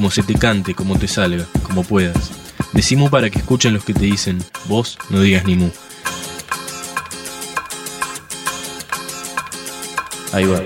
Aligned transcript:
como 0.00 0.10
se 0.10 0.22
te 0.22 0.32
cante, 0.32 0.74
como 0.74 0.98
te 0.98 1.06
salga, 1.06 1.44
como 1.62 1.84
puedas. 1.84 2.30
Decimos 2.72 3.10
para 3.10 3.28
que 3.28 3.40
escuchen 3.40 3.74
los 3.74 3.84
que 3.84 3.92
te 3.92 4.06
dicen, 4.06 4.38
vos 4.66 4.96
no 5.10 5.20
digas 5.20 5.44
ni 5.44 5.56
mu. 5.56 5.68
Ahí 10.32 10.46
va. 10.46 10.62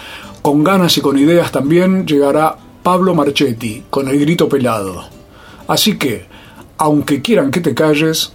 Con 0.41 0.63
ganas 0.63 0.97
y 0.97 1.01
con 1.01 1.17
ideas 1.17 1.51
también 1.51 2.05
llegará 2.05 2.55
Pablo 2.83 3.15
Marchetti 3.15 3.83
con 3.89 4.07
el 4.07 4.17
grito 4.19 4.47
pelado. 4.47 5.03
Así 5.67 5.97
que, 5.97 6.25
aunque 6.77 7.21
quieran 7.21 7.51
que 7.51 7.61
te 7.61 7.73
calles, 7.73 8.34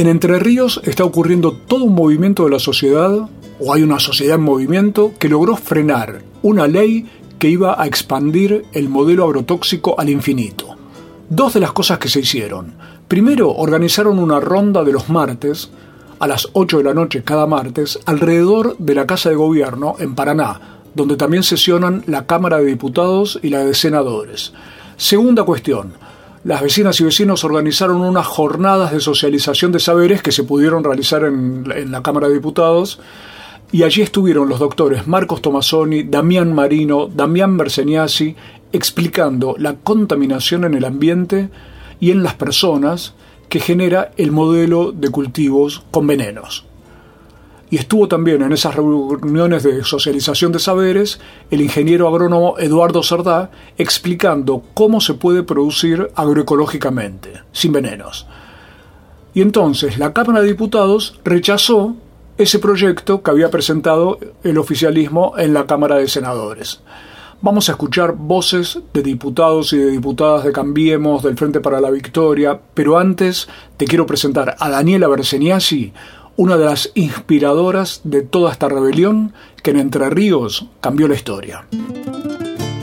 En 0.00 0.06
Entre 0.06 0.38
Ríos 0.38 0.80
está 0.84 1.04
ocurriendo 1.04 1.52
todo 1.52 1.84
un 1.84 1.94
movimiento 1.94 2.44
de 2.44 2.50
la 2.52 2.58
sociedad, 2.58 3.28
o 3.58 3.74
hay 3.74 3.82
una 3.82 4.00
sociedad 4.00 4.36
en 4.36 4.42
movimiento, 4.42 5.12
que 5.18 5.28
logró 5.28 5.56
frenar 5.56 6.22
una 6.40 6.66
ley 6.66 7.06
que 7.38 7.50
iba 7.50 7.78
a 7.78 7.86
expandir 7.86 8.64
el 8.72 8.88
modelo 8.88 9.26
agrotóxico 9.26 10.00
al 10.00 10.08
infinito. 10.08 10.74
Dos 11.28 11.52
de 11.52 11.60
las 11.60 11.72
cosas 11.72 11.98
que 11.98 12.08
se 12.08 12.20
hicieron. 12.20 12.76
Primero, 13.08 13.50
organizaron 13.50 14.18
una 14.18 14.40
ronda 14.40 14.84
de 14.84 14.92
los 14.92 15.10
martes, 15.10 15.70
a 16.18 16.26
las 16.26 16.48
8 16.54 16.78
de 16.78 16.84
la 16.84 16.94
noche 16.94 17.22
cada 17.22 17.46
martes, 17.46 17.98
alrededor 18.06 18.78
de 18.78 18.94
la 18.94 19.06
Casa 19.06 19.28
de 19.28 19.36
Gobierno 19.36 19.96
en 19.98 20.14
Paraná, 20.14 20.80
donde 20.94 21.18
también 21.18 21.42
sesionan 21.42 22.04
la 22.06 22.24
Cámara 22.24 22.56
de 22.56 22.64
Diputados 22.64 23.38
y 23.42 23.50
la 23.50 23.66
de 23.66 23.74
Senadores. 23.74 24.54
Segunda 24.96 25.42
cuestión, 25.42 25.92
las 26.42 26.62
vecinas 26.62 26.98
y 27.00 27.04
vecinos 27.04 27.44
organizaron 27.44 28.00
unas 28.00 28.26
jornadas 28.26 28.92
de 28.92 29.00
socialización 29.00 29.72
de 29.72 29.78
saberes 29.78 30.22
que 30.22 30.32
se 30.32 30.44
pudieron 30.44 30.82
realizar 30.82 31.24
en, 31.24 31.92
la 31.92 32.02
Cámara 32.02 32.28
de 32.28 32.34
Diputados 32.34 32.98
y 33.72 33.82
allí 33.82 34.00
estuvieron 34.00 34.48
los 34.48 34.58
doctores 34.58 35.06
Marcos 35.06 35.42
Tomasoni, 35.42 36.04
Damián 36.04 36.54
Marino, 36.54 37.08
Damián 37.08 37.58
Berseniasi, 37.58 38.36
explicando 38.72 39.54
la 39.58 39.74
contaminación 39.74 40.64
en 40.64 40.74
el 40.74 40.86
ambiente 40.86 41.50
y 42.00 42.10
en 42.10 42.22
las 42.22 42.34
personas 42.34 43.12
que 43.50 43.60
genera 43.60 44.12
el 44.16 44.32
modelo 44.32 44.92
de 44.92 45.10
cultivos 45.10 45.82
con 45.90 46.06
venenos. 46.06 46.69
Y 47.70 47.76
estuvo 47.76 48.08
también 48.08 48.42
en 48.42 48.52
esas 48.52 48.74
reuniones 48.74 49.62
de 49.62 49.84
socialización 49.84 50.50
de 50.50 50.58
saberes 50.58 51.20
el 51.52 51.60
ingeniero 51.60 52.08
agrónomo 52.08 52.56
Eduardo 52.58 53.02
Sardá 53.04 53.52
explicando 53.78 54.64
cómo 54.74 55.00
se 55.00 55.14
puede 55.14 55.44
producir 55.44 56.10
agroecológicamente, 56.16 57.42
sin 57.52 57.72
venenos. 57.72 58.26
Y 59.34 59.42
entonces 59.42 59.98
la 59.98 60.12
Cámara 60.12 60.40
de 60.40 60.48
Diputados 60.48 61.20
rechazó 61.24 61.94
ese 62.38 62.58
proyecto 62.58 63.22
que 63.22 63.30
había 63.30 63.50
presentado 63.50 64.18
el 64.42 64.58
oficialismo 64.58 65.34
en 65.38 65.54
la 65.54 65.66
Cámara 65.66 65.96
de 65.96 66.08
Senadores. 66.08 66.80
Vamos 67.42 67.68
a 67.68 67.72
escuchar 67.72 68.16
voces 68.16 68.80
de 68.92 69.02
diputados 69.02 69.72
y 69.72 69.78
de 69.78 69.90
diputadas 69.90 70.44
de 70.44 70.52
Cambiemos, 70.52 71.22
del 71.22 71.38
Frente 71.38 71.60
para 71.60 71.80
la 71.80 71.90
Victoria, 71.90 72.60
pero 72.74 72.98
antes 72.98 73.48
te 73.76 73.86
quiero 73.86 74.04
presentar 74.04 74.56
a 74.58 74.68
Daniela 74.68 75.08
Berseniasi, 75.08 75.92
una 76.36 76.56
de 76.56 76.64
las 76.64 76.90
inspiradoras 76.94 78.00
de 78.04 78.22
toda 78.22 78.52
esta 78.52 78.68
rebelión 78.68 79.32
que 79.62 79.70
en 79.70 79.78
Entre 79.78 80.08
Ríos 80.10 80.66
cambió 80.80 81.08
la 81.08 81.14
historia. 81.14 81.64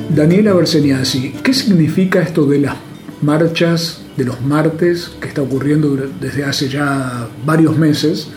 Daniela 0.10 0.54
Berseniasi, 0.54 1.32
¿qué 1.44 1.54
significa 1.54 2.22
esto 2.22 2.46
de 2.46 2.60
las 2.60 2.76
marchas 3.22 4.02
de 4.16 4.26
los 4.26 4.42
martes 4.42 5.12
que 5.22 5.28
está 5.28 5.42
ocurriendo 5.42 5.96
desde 5.96 6.44
hace 6.44 6.70
ya 6.70 7.28
varios 7.46 7.78
meses? 7.78 8.30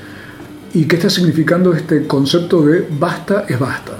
¿Y 0.75 0.85
qué 0.85 0.97
está 0.97 1.11
significando 1.11 1.73
este 1.73 2.07
concepto 2.07 2.63
de 2.63 2.87
basta 2.99 3.47
es 3.49 3.59
basta? 3.59 3.93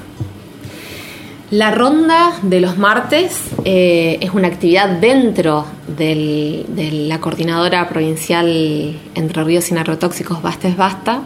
La 1.51 1.73
ronda 1.73 2.39
de 2.43 2.61
los 2.61 2.79
martes 2.79 3.37
eh, 3.65 4.19
es 4.21 4.31
una 4.31 4.47
actividad 4.47 4.89
dentro 4.89 5.67
de 5.89 6.65
la 7.09 7.21
coordinadora 7.21 7.89
provincial 7.89 8.97
Entre 9.17 9.43
Ríos 9.43 9.65
Sin 9.65 9.77
Agrotóxicos 9.77 10.41
Basta 10.43 10.69
es 10.69 10.77
Basta, 10.77 11.23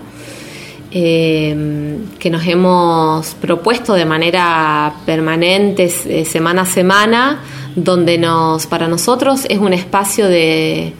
eh, 0.92 1.98
que 2.18 2.30
nos 2.30 2.46
hemos 2.46 3.34
propuesto 3.34 3.92
de 3.92 4.06
manera 4.06 4.94
permanente, 5.04 5.92
eh, 6.06 6.24
semana 6.24 6.62
a 6.62 6.66
semana, 6.66 7.42
donde 7.76 8.16
nos, 8.16 8.66
para 8.66 8.88
nosotros 8.88 9.44
es 9.50 9.58
un 9.58 9.74
espacio 9.74 10.26
de 10.26 10.94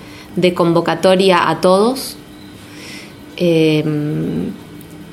convocatoria 0.54 1.48
a 1.48 1.62
todos, 1.62 2.18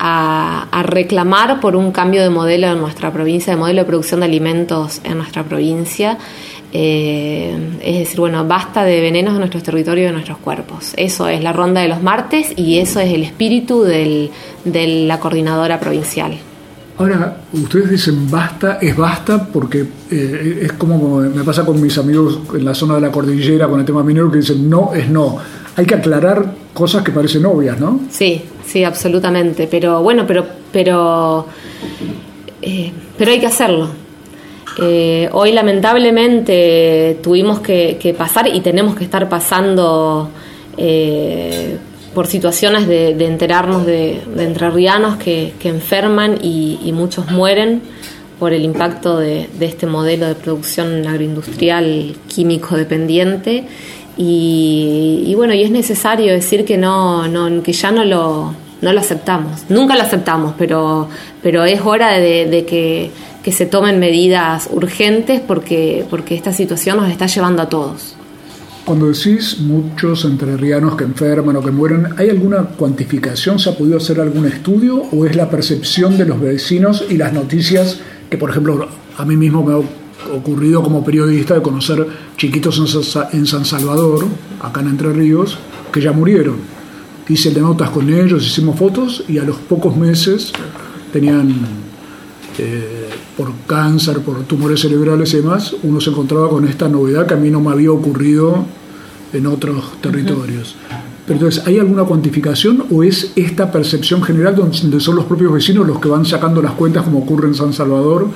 A, 0.04 0.82
reclamar 0.84 1.60
por 1.60 1.76
un 1.76 1.92
cambio 1.92 2.22
de 2.22 2.30
modelo 2.30 2.66
en 2.66 2.80
nuestra 2.80 3.12
provincia, 3.12 3.52
de 3.52 3.58
modelo 3.58 3.82
de 3.82 3.86
producción 3.86 4.18
de 4.20 4.26
alimentos 4.26 5.00
en 5.04 5.18
nuestra 5.18 5.44
provincia. 5.44 6.18
Eh, 6.72 7.56
es 7.80 7.98
decir, 8.00 8.18
bueno, 8.18 8.44
basta 8.44 8.82
de 8.82 9.00
venenos 9.00 9.34
en 9.34 9.38
nuestros 9.38 9.62
territorios 9.62 10.06
y 10.06 10.08
en 10.08 10.14
nuestros 10.14 10.38
cuerpos. 10.38 10.92
Eso 10.96 11.28
es 11.28 11.42
la 11.42 11.52
ronda 11.52 11.82
de 11.82 11.88
los 11.88 12.02
martes 12.02 12.52
y 12.56 12.78
eso 12.78 12.98
es 12.98 13.12
el 13.12 13.22
espíritu 13.22 13.82
de 13.84 14.30
la 15.06 15.20
coordinadora 15.20 15.78
provincial. 15.78 16.36
Ahora, 16.98 17.36
ustedes 17.52 17.90
dicen 17.90 18.30
basta, 18.30 18.78
es 18.80 18.96
basta, 18.96 19.44
porque 19.46 19.84
eh, 20.10 20.60
es 20.62 20.72
como 20.74 21.18
me 21.20 21.42
pasa 21.42 21.64
con 21.64 21.80
mis 21.80 21.96
amigos 21.96 22.40
en 22.54 22.64
la 22.64 22.74
zona 22.74 22.96
de 22.96 23.00
la 23.00 23.10
cordillera 23.10 23.66
con 23.66 23.80
el 23.80 23.86
tema 23.86 24.02
minero 24.02 24.30
que 24.30 24.38
dicen 24.38 24.68
no 24.68 24.92
es 24.94 25.08
no 25.08 25.38
hay 25.74 25.86
que 25.86 25.94
aclarar 25.94 26.54
cosas 26.74 27.02
que 27.02 27.10
parecen 27.10 27.46
obvias, 27.46 27.80
¿no? 27.80 28.00
Sí, 28.10 28.42
sí, 28.64 28.84
absolutamente. 28.84 29.68
Pero 29.70 30.02
bueno, 30.02 30.26
pero, 30.26 30.46
pero, 30.72 31.46
eh, 32.60 32.92
pero 33.16 33.30
hay 33.30 33.40
que 33.40 33.46
hacerlo. 33.46 33.88
Eh, 34.78 35.28
hoy 35.32 35.52
lamentablemente 35.52 37.18
tuvimos 37.22 37.60
que, 37.60 38.14
pasar 38.16 38.48
y 38.48 38.60
tenemos 38.60 38.94
que 38.94 39.04
estar 39.04 39.28
pasando 39.28 40.30
eh, 40.76 41.76
por 42.14 42.26
situaciones 42.26 42.88
de, 42.88 43.10
enterarnos 43.26 43.84
de, 43.84 44.22
entrerrianos 44.38 45.16
que, 45.16 45.52
enferman 45.64 46.38
y, 46.42 46.90
muchos 46.94 47.30
mueren 47.30 47.82
por 48.38 48.52
el 48.52 48.64
impacto 48.64 49.18
de, 49.18 49.48
de 49.58 49.66
este 49.66 49.86
modelo 49.86 50.26
de 50.26 50.34
producción 50.34 51.06
agroindustrial 51.06 52.16
químico 52.28 52.76
dependiente 52.76 53.66
y, 54.16 55.32
bueno, 55.36 55.54
y 55.54 55.62
es 55.62 55.70
necesario 55.70 56.32
decir 56.32 56.64
que 56.64 56.76
no, 56.76 57.28
no 57.28 57.62
que 57.62 57.72
ya 57.72 57.90
no 57.90 58.04
lo 58.04 58.54
no 58.82 58.92
lo 58.92 59.00
aceptamos. 59.00 59.62
Nunca 59.68 59.94
lo 59.94 60.02
aceptamos, 60.02 60.54
pero, 60.58 61.08
pero 61.40 61.64
es 61.64 61.80
hora 61.82 62.18
de, 62.18 62.66
que, 62.68 63.10
que, 63.42 63.52
se 63.52 63.64
tomen 63.64 64.00
medidas 64.00 64.68
urgentes 64.72 65.40
porque, 65.40 66.04
porque 66.10 66.34
esta 66.34 66.52
situación 66.52 66.96
nos 66.96 67.08
está 67.08 67.26
llevando 67.26 67.62
a 67.62 67.68
todos. 67.68 68.16
Cuando 68.84 69.06
decís 69.06 69.60
muchos 69.60 70.24
entrerrianos 70.24 70.96
que 70.96 71.04
enferman 71.04 71.54
o 71.54 71.62
que 71.62 71.70
mueren, 71.70 72.08
¿hay 72.16 72.30
alguna 72.30 72.64
cuantificación? 72.64 73.60
¿Se 73.60 73.70
ha 73.70 73.76
podido 73.76 73.98
hacer 73.98 74.20
algún 74.20 74.46
estudio 74.46 75.04
o 75.12 75.24
es 75.24 75.36
la 75.36 75.48
percepción 75.48 76.18
de 76.18 76.26
los 76.26 76.40
vecinos 76.40 77.04
y 77.08 77.16
las 77.16 77.32
noticias 77.32 78.00
que, 78.28 78.36
por 78.36 78.50
ejemplo, 78.50 78.88
a 79.16 79.24
mí 79.24 79.36
mismo 79.36 79.62
me 79.62 79.74
ocurrido 80.34 80.82
como 80.82 81.04
periodista 81.04 81.54
de 81.54 81.62
conocer 81.62 82.06
chiquitos 82.36 82.78
en 83.32 83.46
San 83.46 83.64
Salvador, 83.64 84.26
acá 84.60 84.80
en 84.80 84.88
Entre 84.88 85.12
Ríos, 85.12 85.58
que 85.92 86.00
ya 86.00 86.12
murieron? 86.12 86.56
Hice 87.28 87.50
de 87.50 87.60
notas 87.60 87.90
con 87.90 88.12
ellos, 88.12 88.46
hicimos 88.46 88.78
fotos 88.78 89.24
y 89.28 89.38
a 89.38 89.44
los 89.44 89.56
pocos 89.56 89.96
meses 89.96 90.52
tenían 91.12 91.54
eh, 92.58 93.08
por 93.36 93.52
cáncer, 93.66 94.20
por 94.20 94.42
tumores 94.42 94.80
cerebrales 94.80 95.32
y 95.34 95.38
demás, 95.38 95.74
uno 95.82 96.00
se 96.00 96.10
encontraba 96.10 96.50
con 96.50 96.66
esta 96.66 96.88
novedad 96.88 97.26
que 97.26 97.34
a 97.34 97.36
mí 97.38 97.50
no 97.50 97.60
me 97.60 97.70
había 97.70 97.92
ocurrido 97.92 98.64
en 99.32 99.46
otros 99.46 100.00
territorios. 100.00 100.76
Pero 101.26 101.38
entonces, 101.38 101.66
¿hay 101.66 101.78
alguna 101.78 102.04
cuantificación 102.04 102.84
o 102.90 103.02
es 103.02 103.32
esta 103.36 103.70
percepción 103.70 104.22
general 104.22 104.56
donde 104.56 105.00
son 105.00 105.16
los 105.16 105.24
propios 105.24 105.52
vecinos 105.52 105.86
los 105.86 106.00
que 106.00 106.08
van 106.08 106.26
sacando 106.26 106.60
las 106.60 106.72
cuentas 106.72 107.04
como 107.04 107.20
ocurre 107.20 107.48
en 107.48 107.54
San 107.54 107.72
Salvador 107.72 108.28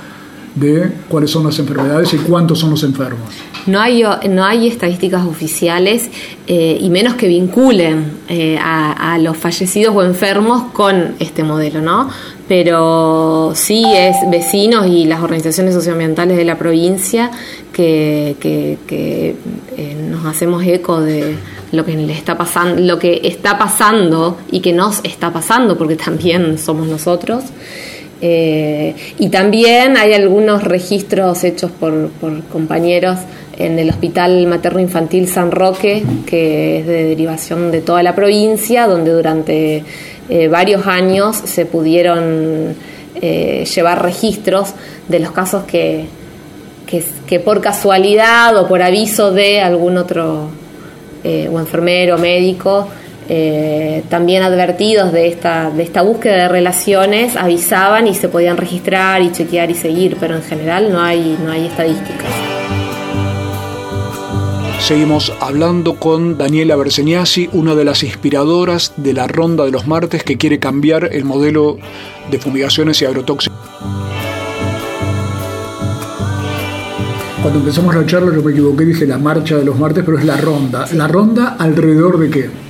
de 0.56 0.90
cuáles 1.08 1.30
son 1.30 1.44
las 1.44 1.58
enfermedades 1.58 2.12
y 2.14 2.16
cuántos 2.18 2.58
son 2.58 2.70
los 2.70 2.82
enfermos? 2.82 3.28
No 3.66 3.80
hay, 3.80 4.02
no 4.28 4.44
hay 4.44 4.68
estadísticas 4.68 5.24
oficiales 5.24 6.08
eh, 6.46 6.78
y 6.80 6.88
menos 6.88 7.14
que 7.14 7.28
vinculen 7.28 8.12
eh, 8.28 8.58
a, 8.60 9.18
los 9.18 9.36
fallecidos 9.36 9.94
o 9.94 10.02
enfermos 10.02 10.72
con 10.72 11.14
este 11.18 11.42
modelo, 11.42 11.80
¿no? 11.80 12.08
pero 12.48 13.52
sí 13.54 13.84
es 13.94 14.16
vecinos 14.30 14.86
y 14.86 15.04
las 15.04 15.20
organizaciones 15.20 15.74
socioambientales 15.74 16.36
de 16.36 16.44
la 16.44 16.56
provincia 16.56 17.30
que, 17.72 18.36
eh, 18.88 19.34
nos 20.08 20.24
hacemos 20.26 20.64
eco 20.64 21.00
de 21.00 21.36
lo 21.72 21.84
que 21.84 21.96
le 21.96 22.12
está 22.12 22.38
pasando, 22.38 22.80
lo 22.80 22.98
que 22.98 23.20
está 23.24 23.58
pasando 23.58 24.38
y 24.50 24.60
que 24.60 24.72
nos 24.72 25.00
está 25.04 25.32
pasando, 25.32 25.76
porque 25.76 25.96
también 25.96 26.58
somos 26.58 26.86
nosotros. 26.86 27.44
Eh, 28.20 28.94
y 29.18 29.28
también 29.28 29.96
hay 29.96 30.14
algunos 30.14 30.64
registros 30.64 31.44
hechos 31.44 31.70
por, 31.70 32.08
por 32.10 32.42
compañeros 32.44 33.18
en 33.58 33.78
el 33.78 33.90
Hospital 33.90 34.46
Materno 34.46 34.80
Infantil 34.80 35.28
San 35.28 35.50
Roque, 35.50 36.02
que 36.26 36.78
es 36.78 36.86
de 36.86 37.04
derivación 37.04 37.70
de 37.70 37.80
toda 37.80 38.02
la 38.02 38.14
provincia, 38.14 38.86
donde 38.86 39.12
durante 39.12 39.84
eh, 40.28 40.48
varios 40.48 40.86
años 40.86 41.36
se 41.36 41.66
pudieron 41.66 42.74
eh, 43.20 43.64
llevar 43.64 44.02
registros 44.02 44.74
de 45.08 45.20
los 45.20 45.30
casos 45.30 45.64
que, 45.64 46.04
que, 46.86 47.40
por 47.40 47.60
casualidad 47.60 48.56
o 48.56 48.68
por 48.68 48.82
aviso 48.82 49.32
de 49.32 49.60
algún 49.60 49.96
otro 49.96 50.48
eh, 51.24 51.48
o 51.50 51.58
enfermero, 51.58 52.18
médico, 52.18 52.88
también 54.08 54.42
advertidos 54.42 55.12
de 55.12 55.28
esta, 55.28 55.70
de 55.70 55.82
esta 55.82 56.02
búsqueda 56.02 56.36
de 56.36 56.48
relaciones, 56.48 57.36
avisaban 57.36 58.06
y 58.06 58.14
se 58.14 58.28
podían 58.28 58.56
registrar 58.56 59.22
y 59.22 59.32
chequear 59.32 59.70
y 59.70 59.74
seguir, 59.74 60.16
pero 60.20 60.36
en 60.36 60.42
general 60.42 60.92
no 60.92 61.00
hay, 61.00 61.36
no 61.44 61.50
hay 61.50 61.66
estadísticas. 61.66 62.30
Seguimos 64.78 65.32
hablando 65.40 65.96
con 65.96 66.38
Daniela 66.38 66.76
Berseniasi, 66.76 67.48
una 67.52 67.74
de 67.74 67.84
las 67.84 68.04
inspiradoras 68.04 68.92
de 68.96 69.14
la 69.14 69.26
Ronda 69.26 69.64
de 69.64 69.72
los 69.72 69.88
Martes 69.88 70.22
que 70.22 70.36
quiere 70.36 70.60
cambiar 70.60 71.08
el 71.12 71.24
modelo 71.24 71.76
de 72.30 72.38
fumigaciones 72.38 73.02
y 73.02 73.04
agrotóxicos. 73.04 73.58
Cuando 77.42 77.60
empezamos 77.60 77.94
la 77.96 78.06
charla 78.06 78.32
yo 78.34 78.42
me 78.42 78.52
equivoqué, 78.52 78.84
dije 78.84 79.06
la 79.06 79.18
marcha 79.18 79.56
de 79.56 79.64
los 79.64 79.78
martes, 79.78 80.04
pero 80.04 80.18
es 80.18 80.24
la 80.24 80.36
ronda. 80.36 80.86
¿La 80.92 81.08
ronda 81.08 81.56
alrededor 81.58 82.18
de 82.18 82.30
qué? 82.30 82.65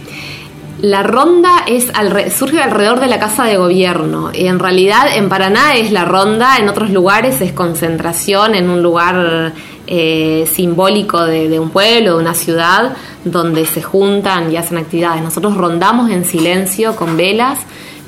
La 0.83 1.03
ronda 1.03 1.65
es 1.67 1.91
surge 2.37 2.61
alrededor 2.61 3.01
de 3.01 3.07
la 3.07 3.19
casa 3.19 3.45
de 3.45 3.57
gobierno. 3.57 4.31
Y 4.35 4.47
en 4.47 4.59
realidad 4.59 5.07
en 5.17 5.31
Paraná 5.31 5.75
es 5.75 5.91
la 5.91 6.05
ronda, 6.05 6.59
en 6.59 6.69
otros 6.69 6.91
lugares 6.91 7.41
es 7.41 7.53
concentración 7.53 8.55
en 8.55 8.69
un 8.69 8.83
lugar 8.83 9.55
eh, 9.87 10.47
simbólico 10.53 11.25
de, 11.25 11.59
un 11.59 11.71
pueblo, 11.71 12.17
de 12.17 12.23
una 12.23 12.35
ciudad, 12.35 12.95
donde 13.25 13.65
se 13.65 13.81
juntan 13.81 14.53
y 14.53 14.57
hacen 14.59 14.77
actividades. 14.77 15.23
Nosotros 15.23 15.57
rondamos 15.57 16.11
en 16.11 16.27
silencio 16.27 16.95
con 16.95 17.17
velas 17.17 17.59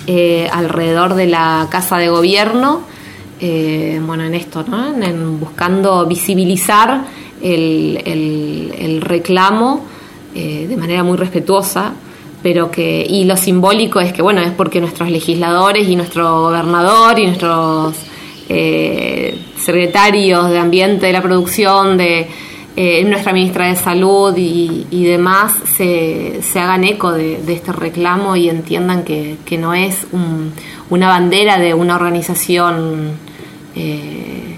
eh, 0.06 0.46
alrededor 0.52 1.14
de 1.14 1.26
la 1.26 1.68
casa 1.70 1.96
de 1.96 2.10
gobierno, 2.10 2.82
eh, 3.40 3.98
bueno, 4.04 4.24
en 4.24 4.34
esto, 4.34 4.62
¿no? 4.68 4.92
buscando 5.38 6.04
visibilizar 6.06 7.02
el, 7.40 8.02
el 8.04 9.00
reclamo 9.00 9.86
de 10.34 10.76
manera 10.76 11.02
muy 11.02 11.16
respetuosa 11.16 11.94
pero 12.48 12.70
que 12.70 13.04
y 13.06 13.24
lo 13.24 13.36
simbólico 13.36 14.00
es 14.00 14.10
que 14.10 14.22
bueno 14.22 14.40
es 14.40 14.52
porque 14.52 14.80
nuestros 14.80 15.10
legisladores 15.10 15.86
y 15.86 15.96
nuestro 15.96 16.44
gobernador 16.44 17.18
y 17.18 17.26
nuestros 17.26 17.94
eh, 18.48 19.38
secretarios 19.58 20.48
de 20.48 20.58
ambiente 20.58 21.04
de 21.04 21.12
la 21.12 21.20
producción 21.20 21.98
de 21.98 22.26
eh, 22.74 23.04
nuestra 23.04 23.34
ministra 23.34 23.66
de 23.66 23.76
salud 23.76 24.32
y, 24.34 25.04
demás 25.04 25.52
se, 25.76 26.40
se, 26.40 26.58
hagan 26.58 26.84
eco 26.84 27.12
de, 27.12 27.38
este 27.52 27.70
reclamo 27.70 28.34
y 28.34 28.48
entiendan 28.48 29.04
que, 29.04 29.36
no 29.58 29.74
es 29.74 30.06
una 30.88 31.08
bandera 31.08 31.58
de 31.58 31.74
una 31.74 31.96
organización 31.96 33.10
eh, 33.76 34.56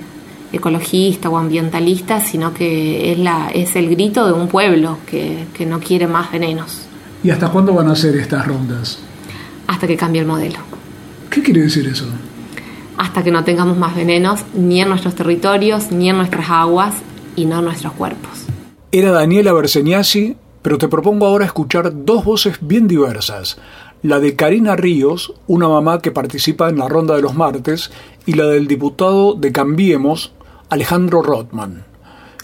ecologista 0.52 1.28
o 1.28 1.36
ambientalista 1.36 2.20
sino 2.20 2.54
que 2.54 3.10
es 3.10 3.18
la 3.18 3.50
es 3.52 3.74
el 3.74 3.90
grito 3.90 4.26
de 4.26 4.32
un 4.32 4.46
pueblo 4.46 4.98
que, 5.10 5.46
que 5.54 5.66
no 5.66 5.80
quiere 5.80 6.06
más 6.06 6.30
venenos 6.30 6.86
¿Y 7.22 7.30
hasta 7.30 7.48
cuándo 7.50 7.74
van 7.74 7.88
a 7.88 7.96
ser 7.96 8.16
estas 8.16 8.46
rondas? 8.46 8.98
Hasta 9.66 9.86
que 9.86 9.96
cambie 9.96 10.22
el 10.22 10.26
modelo. 10.26 10.58
¿Qué 11.28 11.42
quiere 11.42 11.62
decir 11.62 11.86
eso? 11.86 12.06
Hasta 12.96 13.22
que 13.22 13.30
no 13.30 13.44
tengamos 13.44 13.76
más 13.76 13.94
venenos 13.94 14.40
ni 14.54 14.80
en 14.80 14.88
nuestros 14.88 15.14
territorios, 15.14 15.92
ni 15.92 16.08
en 16.08 16.16
nuestras 16.16 16.48
aguas 16.48 16.94
y 17.36 17.44
no 17.44 17.58
en 17.58 17.66
nuestros 17.66 17.92
cuerpos. 17.92 18.46
Era 18.90 19.12
Daniela 19.12 19.52
Berseniasi, 19.52 20.36
pero 20.62 20.78
te 20.78 20.88
propongo 20.88 21.26
ahora 21.26 21.44
escuchar 21.44 22.04
dos 22.04 22.24
voces 22.24 22.58
bien 22.60 22.88
diversas. 22.88 23.58
La 24.02 24.18
de 24.18 24.34
Karina 24.34 24.76
Ríos, 24.76 25.34
una 25.46 25.68
mamá 25.68 26.00
que 26.00 26.10
participa 26.10 26.70
en 26.70 26.78
la 26.78 26.88
ronda 26.88 27.16
de 27.16 27.22
los 27.22 27.34
martes, 27.34 27.90
y 28.24 28.32
la 28.32 28.46
del 28.46 28.66
diputado 28.66 29.34
de 29.34 29.52
Cambiemos, 29.52 30.32
Alejandro 30.70 31.22
Rothman, 31.22 31.84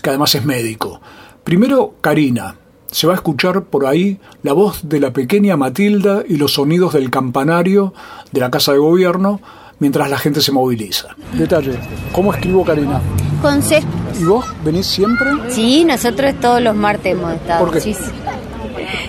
que 0.02 0.10
además 0.10 0.34
es 0.34 0.44
médico. 0.44 1.00
Primero, 1.44 1.94
Karina, 2.00 2.56
se 2.96 3.06
va 3.06 3.12
a 3.12 3.16
escuchar 3.16 3.64
por 3.64 3.84
ahí 3.84 4.18
la 4.42 4.54
voz 4.54 4.88
de 4.88 5.00
la 5.00 5.12
pequeña 5.12 5.54
Matilda 5.58 6.22
y 6.26 6.38
los 6.38 6.54
sonidos 6.54 6.94
del 6.94 7.10
campanario 7.10 7.92
de 8.32 8.40
la 8.40 8.50
Casa 8.50 8.72
de 8.72 8.78
Gobierno 8.78 9.38
mientras 9.80 10.08
la 10.08 10.16
gente 10.16 10.40
se 10.40 10.50
moviliza. 10.50 11.14
Detalle, 11.34 11.78
¿cómo 12.10 12.32
escribo 12.32 12.64
Karina? 12.64 13.02
Con 13.42 13.62
C. 13.62 13.82
¿Y 14.18 14.24
vos 14.24 14.46
venís 14.64 14.86
siempre? 14.86 15.28
Sí, 15.50 15.84
nosotros 15.84 16.36
todos 16.40 16.62
los 16.62 16.74
martes 16.74 17.12
hemos 17.12 17.34
estado. 17.34 17.66
¿Por 17.66 17.74
qué? 17.74 17.80
Sí, 17.82 17.94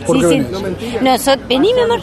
¿Por 0.06 0.20
qué 0.20 0.46
Nosotros, 1.02 1.48
vení, 1.48 1.74
mi 1.74 1.80
amor. 1.80 2.02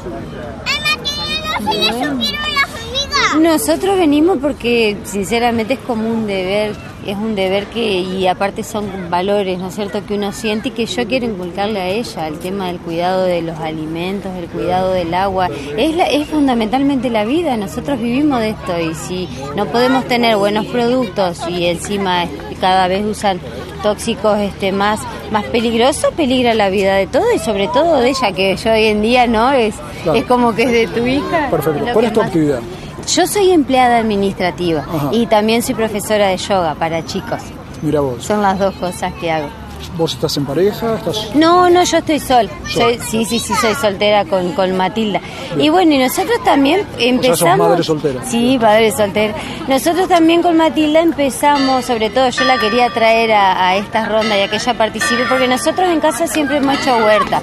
Nosotros 3.45 3.99
venimos 3.99 4.39
porque 4.41 4.97
sinceramente 5.05 5.75
es 5.75 5.81
como 5.81 6.09
un 6.09 6.27
deber 6.27 6.73
es 7.07 7.17
un 7.19 7.35
deber 7.35 7.67
que, 7.67 8.01
y 8.01 8.27
aparte 8.27 8.63
son 8.63 9.11
valores, 9.11 9.59
¿no 9.59 9.69
es 9.69 9.75
cierto?, 9.75 10.05
que 10.07 10.15
uno 10.15 10.33
siente 10.33 10.69
y 10.69 10.71
que 10.71 10.87
yo 10.87 11.07
quiero 11.07 11.27
inculcarle 11.27 11.79
a 11.79 11.89
ella, 11.89 12.29
el 12.29 12.39
tema 12.39 12.69
del 12.69 12.79
cuidado 12.79 13.25
de 13.25 13.43
los 13.43 13.59
alimentos, 13.59 14.33
el 14.39 14.47
cuidado 14.47 14.93
del 14.93 15.13
agua, 15.13 15.51
es, 15.77 15.95
es 16.11 16.27
fundamentalmente 16.29 17.11
la 17.11 17.27
vida, 17.27 17.59
nosotros 17.59 18.01
vivimos 18.01 18.41
de 18.41 18.51
esto 18.51 18.81
y 18.81 18.95
si 18.95 19.29
no 19.55 19.67
podemos 19.67 20.07
tener 20.07 20.37
buenos 20.37 20.65
productos 20.65 21.41
y 21.47 21.67
encima 21.67 22.25
cada 22.59 22.89
vez 22.89 23.05
usan 23.05 23.39
tóxicos 23.83 24.39
este 24.39 24.73
más 24.73 24.99
más 25.31 25.45
peligroso 25.45 26.11
peligra 26.17 26.55
la 26.55 26.71
vida 26.71 26.95
de 26.95 27.07
todo 27.07 27.25
y 27.35 27.39
sobre 27.39 27.69
todo 27.69 28.01
de 28.01 28.09
ella 28.09 28.33
que 28.33 28.57
yo 28.57 28.73
hoy 28.73 28.85
en 28.85 29.03
día 29.03 29.27
no 29.27 29.53
es 29.53 29.75
es 30.15 30.25
como 30.25 30.55
que 30.55 30.63
es 30.63 30.73
de 30.73 30.87
tu 30.87 31.07
hija 31.07 31.51
perfecto. 31.51 31.85
cuál 31.93 32.05
es 32.07 32.13
tu 32.15 32.23
actividad 32.23 32.61
yo 33.07 33.27
soy 33.27 33.53
empleada 33.53 33.99
administrativa 33.99 34.85
y 35.13 35.27
también 35.27 35.63
soy 35.63 35.75
profesora 35.75 36.29
de 36.29 36.37
yoga 36.37 36.75
para 36.75 37.05
chicos. 37.05 37.41
Mira 37.83 38.01
vos. 38.01 38.25
Son 38.25 38.41
las 38.43 38.59
dos 38.59 38.75
cosas 38.77 39.13
que 39.15 39.31
hago. 39.31 39.49
¿Vos 39.97 40.15
estás 40.15 40.37
en 40.39 40.45
pareja? 40.45 40.99
No, 41.35 41.71
no, 41.71 41.85
yo 41.85 41.99
estoy 41.99 42.19
sol. 42.19 42.51
sí, 42.67 43.25
sí, 43.27 43.39
sí, 43.39 43.55
soy 43.55 43.75
soltera 43.75 44.25
con, 44.25 44.53
con 44.53 44.77
Matilda. 44.77 45.21
Y 45.59 45.69
bueno, 45.69 45.95
y 45.95 45.99
nosotros 45.99 46.43
también 46.45 46.85
empezamos... 46.99 47.43
O 47.43 47.45
sea, 47.45 47.57
madre 47.57 47.85
soltera. 47.85 48.25
Sí, 48.25 48.59
padre 48.61 48.91
soltera. 48.91 49.35
Nosotros 49.69 50.09
también 50.09 50.43
con 50.43 50.57
Matilda 50.57 51.01
empezamos, 51.01 51.85
sobre 51.85 52.11
todo 52.11 52.29
yo 52.31 52.45
la 52.45 52.59
quería 52.59 52.91
traer 52.91 53.33
a, 53.33 53.69
a 53.69 53.77
esta 53.77 54.07
ronda 54.07 54.37
y 54.37 54.43
a 54.43 54.49
que 54.49 54.57
ella 54.57 54.75
participe, 54.75 55.25
porque 55.29 55.47
nosotros 55.47 55.89
en 55.89 56.01
casa 56.01 56.27
siempre 56.27 56.57
hemos 56.57 56.81
hecho 56.81 56.97
huerta. 56.97 57.41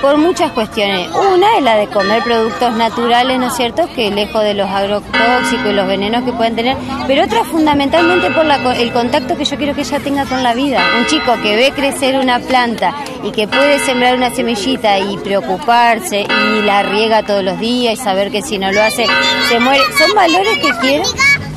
Por 0.00 0.16
muchas 0.16 0.52
cuestiones. 0.52 1.08
Una 1.32 1.56
es 1.56 1.62
la 1.62 1.76
de 1.76 1.86
comer 1.88 2.22
productos 2.22 2.74
naturales, 2.74 3.38
¿no 3.38 3.48
es 3.48 3.56
cierto?, 3.56 3.88
que 3.94 4.10
lejos 4.10 4.42
de 4.42 4.54
los 4.54 4.68
agrotóxicos 4.68 5.66
y 5.70 5.72
los 5.72 5.86
venenos 5.86 6.24
que 6.24 6.32
pueden 6.32 6.56
tener, 6.56 6.76
pero 7.06 7.24
otra 7.24 7.44
fundamentalmente 7.44 8.30
por 8.30 8.46
el 8.76 8.92
contacto 8.92 9.36
que 9.36 9.44
yo 9.44 9.56
quiero 9.56 9.74
que 9.74 9.82
ella 9.82 10.00
tenga 10.00 10.24
con 10.24 10.42
la 10.42 10.54
vida. 10.54 10.82
Un 10.98 11.06
chico 11.06 11.32
que 11.42 11.56
ve 11.56 11.72
crecer 11.72 12.16
una 12.18 12.38
planta 12.40 12.94
y 13.22 13.30
que 13.30 13.46
puede 13.48 13.78
sembrar 13.80 14.16
una 14.16 14.30
semillita 14.30 14.98
y 14.98 15.16
preocuparse 15.18 16.20
y 16.22 16.62
la 16.62 16.82
riega 16.82 17.22
todos 17.22 17.44
los 17.44 17.58
días 17.58 17.94
y 17.94 17.96
saber 17.96 18.30
que 18.30 18.42
si 18.42 18.58
no 18.58 18.72
lo 18.72 18.82
hace 18.82 19.06
se 19.48 19.60
muere, 19.60 19.82
son 19.98 20.14
valores 20.14 20.58
que 20.58 20.70
quiero 20.80 21.04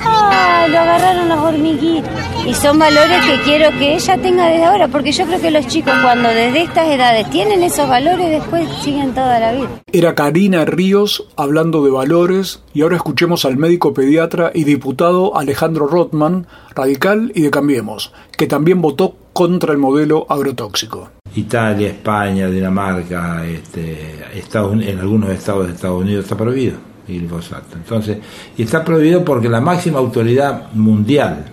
Ah, 0.05 0.67
lo 0.69 0.79
agarraron 0.79 1.29
las 1.29 1.39
hormiguitas. 1.39 2.11
Y 2.45 2.53
son 2.55 2.77
valores 2.77 3.25
que 3.25 3.41
quiero 3.45 3.69
que 3.79 3.95
ella 3.95 4.17
tenga 4.17 4.47
desde 4.49 4.65
ahora, 4.65 4.89
porque 4.89 5.13
yo 5.13 5.25
creo 5.25 5.39
que 5.39 5.49
los 5.49 5.65
chicos 5.67 5.93
cuando 6.03 6.27
desde 6.27 6.63
estas 6.63 6.89
edades 6.89 7.29
tienen 7.29 7.63
esos 7.63 7.87
valores, 7.87 8.29
después 8.29 8.67
siguen 8.81 9.13
toda 9.13 9.39
la 9.39 9.53
vida. 9.53 9.69
Era 9.93 10.13
Karina 10.13 10.65
Ríos 10.65 11.25
hablando 11.37 11.85
de 11.85 11.91
valores 11.91 12.61
y 12.73 12.81
ahora 12.81 12.97
escuchemos 12.97 13.45
al 13.45 13.55
médico 13.55 13.93
pediatra 13.93 14.51
y 14.53 14.65
diputado 14.65 15.37
Alejandro 15.37 15.87
Rotman, 15.87 16.45
radical 16.75 17.31
y 17.33 17.43
de 17.43 17.49
Cambiemos, 17.49 18.11
que 18.37 18.45
también 18.45 18.81
votó 18.81 19.15
contra 19.31 19.71
el 19.71 19.77
modelo 19.77 20.25
agrotóxico. 20.27 21.11
Italia, 21.35 21.87
España, 21.87 22.47
Dinamarca, 22.47 23.45
este, 23.45 24.19
Estados, 24.33 24.73
en 24.83 24.99
algunos 24.99 25.29
estados 25.29 25.67
de 25.67 25.73
Estados 25.73 26.01
Unidos 26.01 26.25
está 26.25 26.35
prohibido 26.35 26.75
y 27.07 27.19
glifosato. 27.19 27.77
Entonces, 27.77 28.17
y 28.57 28.63
está 28.63 28.83
prohibido 28.83 29.23
porque 29.23 29.47
la 29.47 29.61
máxima 29.61 29.99
autoridad 29.99 30.73
mundial 30.73 31.52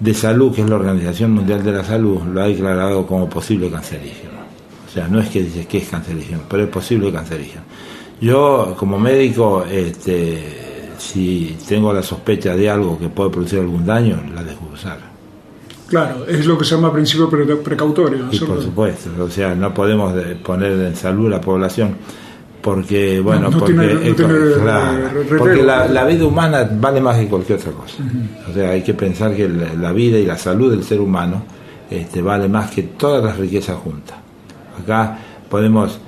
de 0.00 0.14
salud, 0.14 0.54
que 0.54 0.62
es 0.62 0.68
la 0.68 0.76
Organización 0.76 1.32
Mundial 1.32 1.62
de 1.62 1.72
la 1.72 1.84
Salud, 1.84 2.22
lo 2.32 2.42
ha 2.42 2.46
declarado 2.46 3.06
como 3.06 3.28
posible 3.28 3.70
cancerígeno. 3.70 4.40
O 4.88 4.90
sea, 4.92 5.06
no 5.06 5.20
es 5.20 5.28
que 5.28 5.42
dice 5.42 5.66
que 5.66 5.78
es 5.78 5.88
cancerígeno, 5.88 6.40
pero 6.48 6.64
es 6.64 6.70
posible 6.70 7.12
cancerígeno. 7.12 7.62
Yo, 8.20 8.74
como 8.76 8.98
médico, 8.98 9.64
este, 9.70 10.94
si 10.98 11.56
tengo 11.68 11.92
la 11.92 12.02
sospecha 12.02 12.56
de 12.56 12.68
algo 12.68 12.98
que 12.98 13.08
puede 13.08 13.30
producir 13.30 13.60
algún 13.60 13.86
daño, 13.86 14.20
la 14.34 14.42
dejo 14.42 14.68
usar. 14.72 14.98
Claro, 15.86 16.24
es 16.26 16.46
lo 16.46 16.56
que 16.56 16.64
se 16.64 16.76
llama 16.76 16.92
principio 16.92 17.28
precautorio. 17.62 18.26
Y 18.30 18.38
por 18.38 18.62
supuesto, 18.62 19.10
o 19.20 19.28
sea, 19.28 19.54
no 19.54 19.74
podemos 19.74 20.14
poner 20.44 20.72
en 20.72 20.96
salud 20.96 21.26
a 21.26 21.30
la 21.30 21.40
población 21.40 21.96
porque 22.60 23.20
bueno 23.20 23.50
porque, 23.50 23.72
la, 25.62 26.04
vida 26.04 26.26
humana 26.26 26.68
vale 26.70 27.00
más 27.00 27.18
que 27.18 27.26
cualquier 27.26 27.58
otra 27.58 27.72
cosa. 27.72 28.02
O 28.48 28.52
sea 28.52 28.70
hay 28.70 28.82
que 28.82 28.94
pensar 28.94 29.34
que 29.34 29.48
la, 29.48 29.92
vida 29.92 30.18
y 30.18 30.26
la 30.26 30.36
salud 30.36 30.70
del 30.70 30.84
ser 30.84 31.00
humano 31.00 31.42
este, 31.90 32.22
vale 32.22 32.48
más 32.48 32.70
que 32.70 32.82
todas 32.82 33.24
las 33.24 33.38
riquezas 33.38 33.76
juntas. 33.76 34.16
Acá 34.82 35.18
podemos 35.48 35.98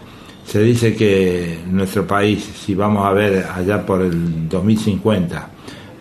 se 0.45 0.63
dice 0.63 0.95
que 0.95 1.61
nuestro 1.71 2.07
país 2.07 2.45
si 2.65 2.75
vamos 2.75 3.07
a 3.07 3.13
ver 3.13 3.47
allá 3.55 3.87
por 3.87 4.03
el 4.03 4.49
2050 4.49 5.49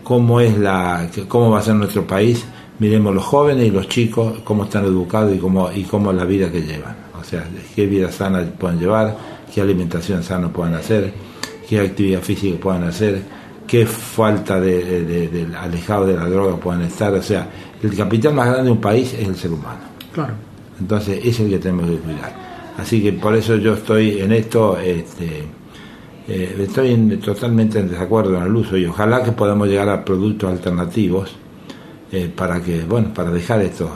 cómo 0.03 0.41
es 0.41 0.58
la 0.58 1.08
cómo 1.27 1.51
va 1.51 1.60
a 1.60 1.62
ser 1.62 1.75
nuestro 1.75 2.05
país 2.08 2.43
miremos 2.79 3.13
los 3.13 3.24
jóvenes 3.24 3.67
y 3.67 3.72
los 3.72 3.88
chicos 3.88 4.39
cómo 4.43 4.63
están 4.63 4.84
educados 4.86 5.34
y 5.36 5.38
cómo 5.38 5.72
y 5.72 5.84
cómo 5.84 6.12
la 6.12 6.25
vida 6.25 6.51
que 6.51 6.62
llevan. 6.62 6.96
O 7.20 7.24
sea 7.24 7.48
qué 7.75 7.86
vida 7.86 8.12
sana 8.12 8.43
pueden 8.58 8.79
llevar 8.79 9.15
qué 9.53 9.62
alimentación 9.62 10.24
sana 10.24 10.51
puedan 10.51 10.75
hacer, 10.75 11.13
qué 11.67 11.79
actividad 11.79 12.22
física 12.22 12.58
puedan 12.60 12.84
hacer, 12.84 13.22
qué 13.67 13.86
falta 13.86 14.60
de, 14.60 15.48
alejado 15.58 16.05
de 16.05 16.15
la 16.15 16.25
droga 16.25 16.58
puedan 16.58 16.81
estar. 16.84 17.13
O 17.13 17.22
sea, 17.22 17.50
el 17.81 17.96
capital 17.96 18.34
más 18.34 18.48
grande 18.48 18.65
de 18.65 18.72
un 18.72 18.81
país 18.81 19.13
es 19.13 19.27
el 19.27 19.36
ser 19.36 19.51
humano. 19.51 19.79
Claro. 20.13 20.34
Entonces, 20.79 21.20
es 21.24 21.39
el 21.39 21.50
que 21.50 21.60
tenemos 21.60 21.89
que 21.89 21.98
cuidar. 21.98 22.34
Así 22.77 23.01
que 23.01 23.13
por 23.13 23.36
eso 23.36 23.55
yo 23.58 23.74
estoy 23.74 24.20
en 24.20 24.31
esto, 24.31 24.77
este, 24.79 25.43
eh, 26.27 26.55
estoy 26.60 26.96
totalmente 27.24 27.79
en 27.79 27.89
desacuerdo 27.89 28.38
en 28.38 28.43
el 28.43 28.55
uso 28.55 28.77
y 28.77 28.86
ojalá 28.86 29.24
que 29.24 29.31
podamos 29.34 29.67
llegar 29.67 29.89
a 29.89 30.03
productos 30.03 30.50
alternativos 30.50 31.36
eh, 32.12 32.30
para 32.36 32.62
que 32.62 32.82
bueno 32.82 33.13
para 33.13 33.32
dejar 33.32 33.62
esto, 33.62 33.89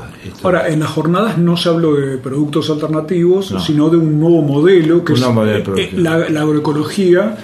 ahora 0.43 0.69
en 0.69 0.79
las 0.79 0.89
jornadas 0.89 1.37
no 1.37 1.57
se 1.57 1.69
habló 1.69 1.95
de 1.95 2.17
productos 2.17 2.69
alternativos 2.69 3.53
sino 3.65 3.89
de 3.89 3.97
un 3.97 4.19
nuevo 4.19 4.41
modelo 4.41 5.03
que 5.03 5.13
es 5.13 5.21
eh, 5.21 5.89
la, 5.97 6.41
agroecología 6.41 7.37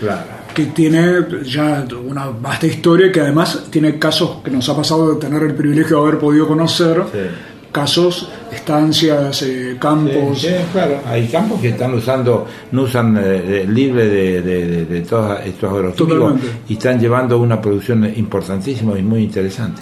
que 0.54 0.66
tiene 0.68 1.26
ya 1.44 1.86
una 2.06 2.28
vasta 2.28 2.68
historia 2.68 3.12
que 3.12 3.22
además 3.22 3.66
tiene 3.70 4.00
casos 4.00 4.38
que 4.44 4.52
nos 4.52 4.68
ha 4.70 4.76
pasado 4.76 5.14
de 5.14 5.20
tener 5.20 5.44
el 5.44 5.56
privilegio 5.56 5.98
de 5.98 6.08
haber 6.08 6.20
podido 6.20 6.48
conocer 6.48 7.04
casos, 7.72 8.30
estancias, 8.52 9.42
eh, 9.44 9.78
campos. 9.80 10.46
claro, 10.72 11.00
hay 11.06 11.28
campos 11.28 11.62
que 11.62 11.70
están 11.70 11.94
usando, 11.94 12.46
no 12.72 12.84
usan 12.84 13.18
eh, 13.22 13.66
libre 13.68 14.08
de, 14.08 14.86
de, 14.86 15.02
todos 15.02 15.40
estos 15.46 15.72
agroquímicos 15.72 16.34
y 16.68 16.74
están 16.74 17.00
llevando 17.00 17.40
una 17.40 17.62
producción 17.62 18.12
importantísima 18.16 18.98
y 18.98 19.04
muy 19.04 19.24
interesante. 19.24 19.82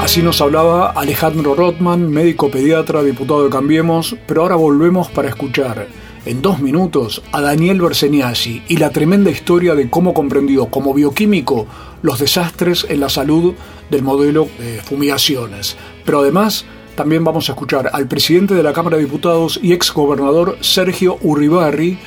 Así 0.00 0.22
nos 0.22 0.40
hablaba 0.40 0.90
Alejandro 0.90 1.54
Rotman, 1.54 2.10
médico 2.10 2.50
pediatra, 2.50 3.02
diputado 3.02 3.44
de 3.44 3.50
Cambiemos, 3.50 4.16
pero 4.26 4.42
ahora 4.42 4.56
volvemos 4.56 5.08
para 5.08 5.28
escuchar 5.28 5.86
en 6.24 6.42
dos 6.42 6.60
minutos 6.60 7.22
a 7.32 7.40
Daniel 7.40 7.80
Berseniasi 7.80 8.62
y 8.68 8.76
la 8.76 8.90
tremenda 8.90 9.30
historia 9.30 9.74
de 9.74 9.90
cómo 9.90 10.14
comprendido 10.14 10.66
como 10.66 10.94
bioquímico 10.94 11.66
los 12.02 12.18
desastres 12.18 12.86
en 12.88 13.00
la 13.00 13.08
salud 13.08 13.54
del 13.90 14.02
modelo 14.02 14.48
de 14.58 14.80
fumigaciones. 14.82 15.76
Pero 16.04 16.20
además 16.20 16.64
también 17.02 17.24
vamos 17.24 17.48
a 17.48 17.52
escuchar 17.54 17.90
al 17.92 18.06
presidente 18.06 18.54
de 18.54 18.62
la 18.62 18.72
Cámara 18.72 18.96
de 18.96 19.02
Diputados 19.02 19.58
y 19.60 19.72
ex 19.72 19.92
gobernador 19.92 20.56
Sergio 20.60 21.18
Urribarri, 21.22 21.98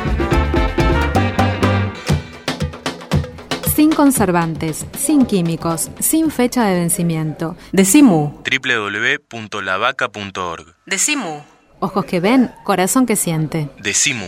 conservantes, 3.95 4.85
sin 4.97 5.25
químicos, 5.25 5.89
sin 5.99 6.31
fecha 6.31 6.65
de 6.65 6.75
vencimiento. 6.75 7.55
Decimu. 7.71 8.41
www.lavaca.org. 8.43 10.75
Decimu. 10.85 11.43
Ojos 11.79 12.03
que 12.05 12.19
ven, 12.19 12.51
corazón 12.63 13.05
que 13.05 13.15
siente. 13.15 13.69
Decimu. 13.81 14.25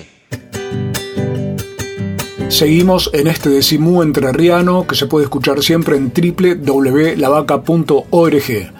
Seguimos 2.49 3.09
en 3.13 3.27
este 3.27 3.49
Decimu 3.49 4.01
entrerriano 4.03 4.87
que 4.87 4.95
se 4.95 5.07
puede 5.07 5.25
escuchar 5.25 5.61
siempre 5.63 5.97
en 5.97 6.13
www.lavaca.org. 6.13 8.71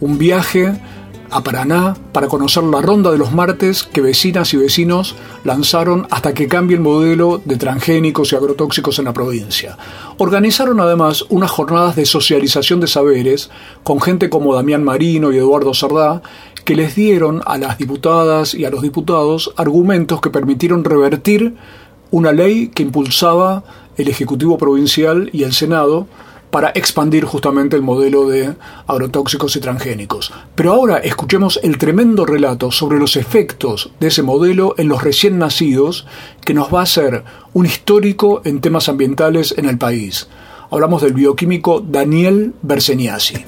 Un 0.00 0.18
viaje 0.18 0.72
a 1.32 1.42
Paraná 1.42 1.96
para 2.12 2.28
conocer 2.28 2.62
la 2.64 2.80
ronda 2.80 3.10
de 3.10 3.18
los 3.18 3.32
martes 3.32 3.82
que 3.82 4.00
vecinas 4.00 4.52
y 4.54 4.58
vecinos 4.58 5.16
lanzaron 5.44 6.06
hasta 6.10 6.34
que 6.34 6.48
cambie 6.48 6.76
el 6.76 6.82
modelo 6.82 7.40
de 7.44 7.56
transgénicos 7.56 8.32
y 8.32 8.36
agrotóxicos 8.36 8.98
en 8.98 9.06
la 9.06 9.12
provincia. 9.12 9.76
Organizaron 10.18 10.80
además 10.80 11.24
unas 11.30 11.50
jornadas 11.50 11.96
de 11.96 12.06
socialización 12.06 12.80
de 12.80 12.86
saberes 12.86 13.50
con 13.82 14.00
gente 14.00 14.30
como 14.30 14.54
Damián 14.54 14.84
Marino 14.84 15.32
y 15.32 15.38
Eduardo 15.38 15.74
Sardá 15.74 16.22
que 16.64 16.76
les 16.76 16.94
dieron 16.94 17.42
a 17.46 17.58
las 17.58 17.78
diputadas 17.78 18.54
y 18.54 18.64
a 18.64 18.70
los 18.70 18.82
diputados 18.82 19.52
argumentos 19.56 20.20
que 20.20 20.30
permitieron 20.30 20.84
revertir 20.84 21.54
una 22.10 22.32
ley 22.32 22.68
que 22.68 22.82
impulsaba 22.82 23.64
el 23.96 24.08
Ejecutivo 24.08 24.58
Provincial 24.58 25.30
y 25.32 25.42
el 25.42 25.52
Senado 25.52 26.06
para 26.52 26.70
expandir 26.74 27.24
justamente 27.24 27.76
el 27.76 27.82
modelo 27.82 28.28
de 28.28 28.54
agrotóxicos 28.86 29.56
y 29.56 29.60
transgénicos. 29.60 30.30
Pero 30.54 30.74
ahora 30.74 30.98
escuchemos 30.98 31.58
el 31.62 31.78
tremendo 31.78 32.26
relato 32.26 32.70
sobre 32.70 32.98
los 32.98 33.16
efectos 33.16 33.90
de 33.98 34.08
ese 34.08 34.22
modelo 34.22 34.74
en 34.76 34.86
los 34.86 35.02
recién 35.02 35.38
nacidos 35.38 36.06
que 36.44 36.52
nos 36.52 36.72
va 36.72 36.80
a 36.80 36.82
hacer 36.82 37.24
un 37.54 37.64
histórico 37.64 38.42
en 38.44 38.60
temas 38.60 38.90
ambientales 38.90 39.54
en 39.56 39.64
el 39.64 39.78
país. 39.78 40.28
Hablamos 40.70 41.00
del 41.00 41.14
bioquímico 41.14 41.80
Daniel 41.80 42.52
Berseniasi. 42.60 43.46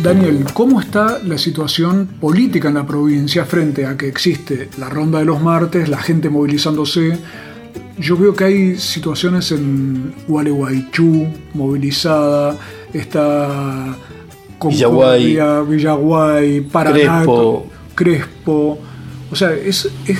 Daniel, 0.00 0.44
¿cómo 0.54 0.80
está 0.80 1.18
la 1.24 1.36
situación 1.36 2.06
política 2.20 2.68
en 2.68 2.74
la 2.74 2.86
provincia 2.86 3.44
frente 3.44 3.86
a 3.86 3.96
que 3.96 4.06
existe 4.06 4.68
la 4.78 4.88
ronda 4.88 5.18
de 5.18 5.24
los 5.24 5.42
martes, 5.42 5.88
la 5.88 5.98
gente 5.98 6.30
movilizándose, 6.30 7.18
yo 7.98 8.16
veo 8.16 8.34
que 8.34 8.44
hay 8.44 8.76
situaciones 8.76 9.50
en 9.52 10.14
Gualeguaychú 10.26 11.26
movilizada, 11.54 12.56
está 12.92 13.96
Concordia, 14.58 15.60
Villaguay, 15.60 16.60
Paraná, 16.62 17.22
Crespo. 17.22 17.66
Crespo. 17.94 18.78
O 19.30 19.36
sea, 19.36 19.52
es, 19.52 19.88
es 20.06 20.18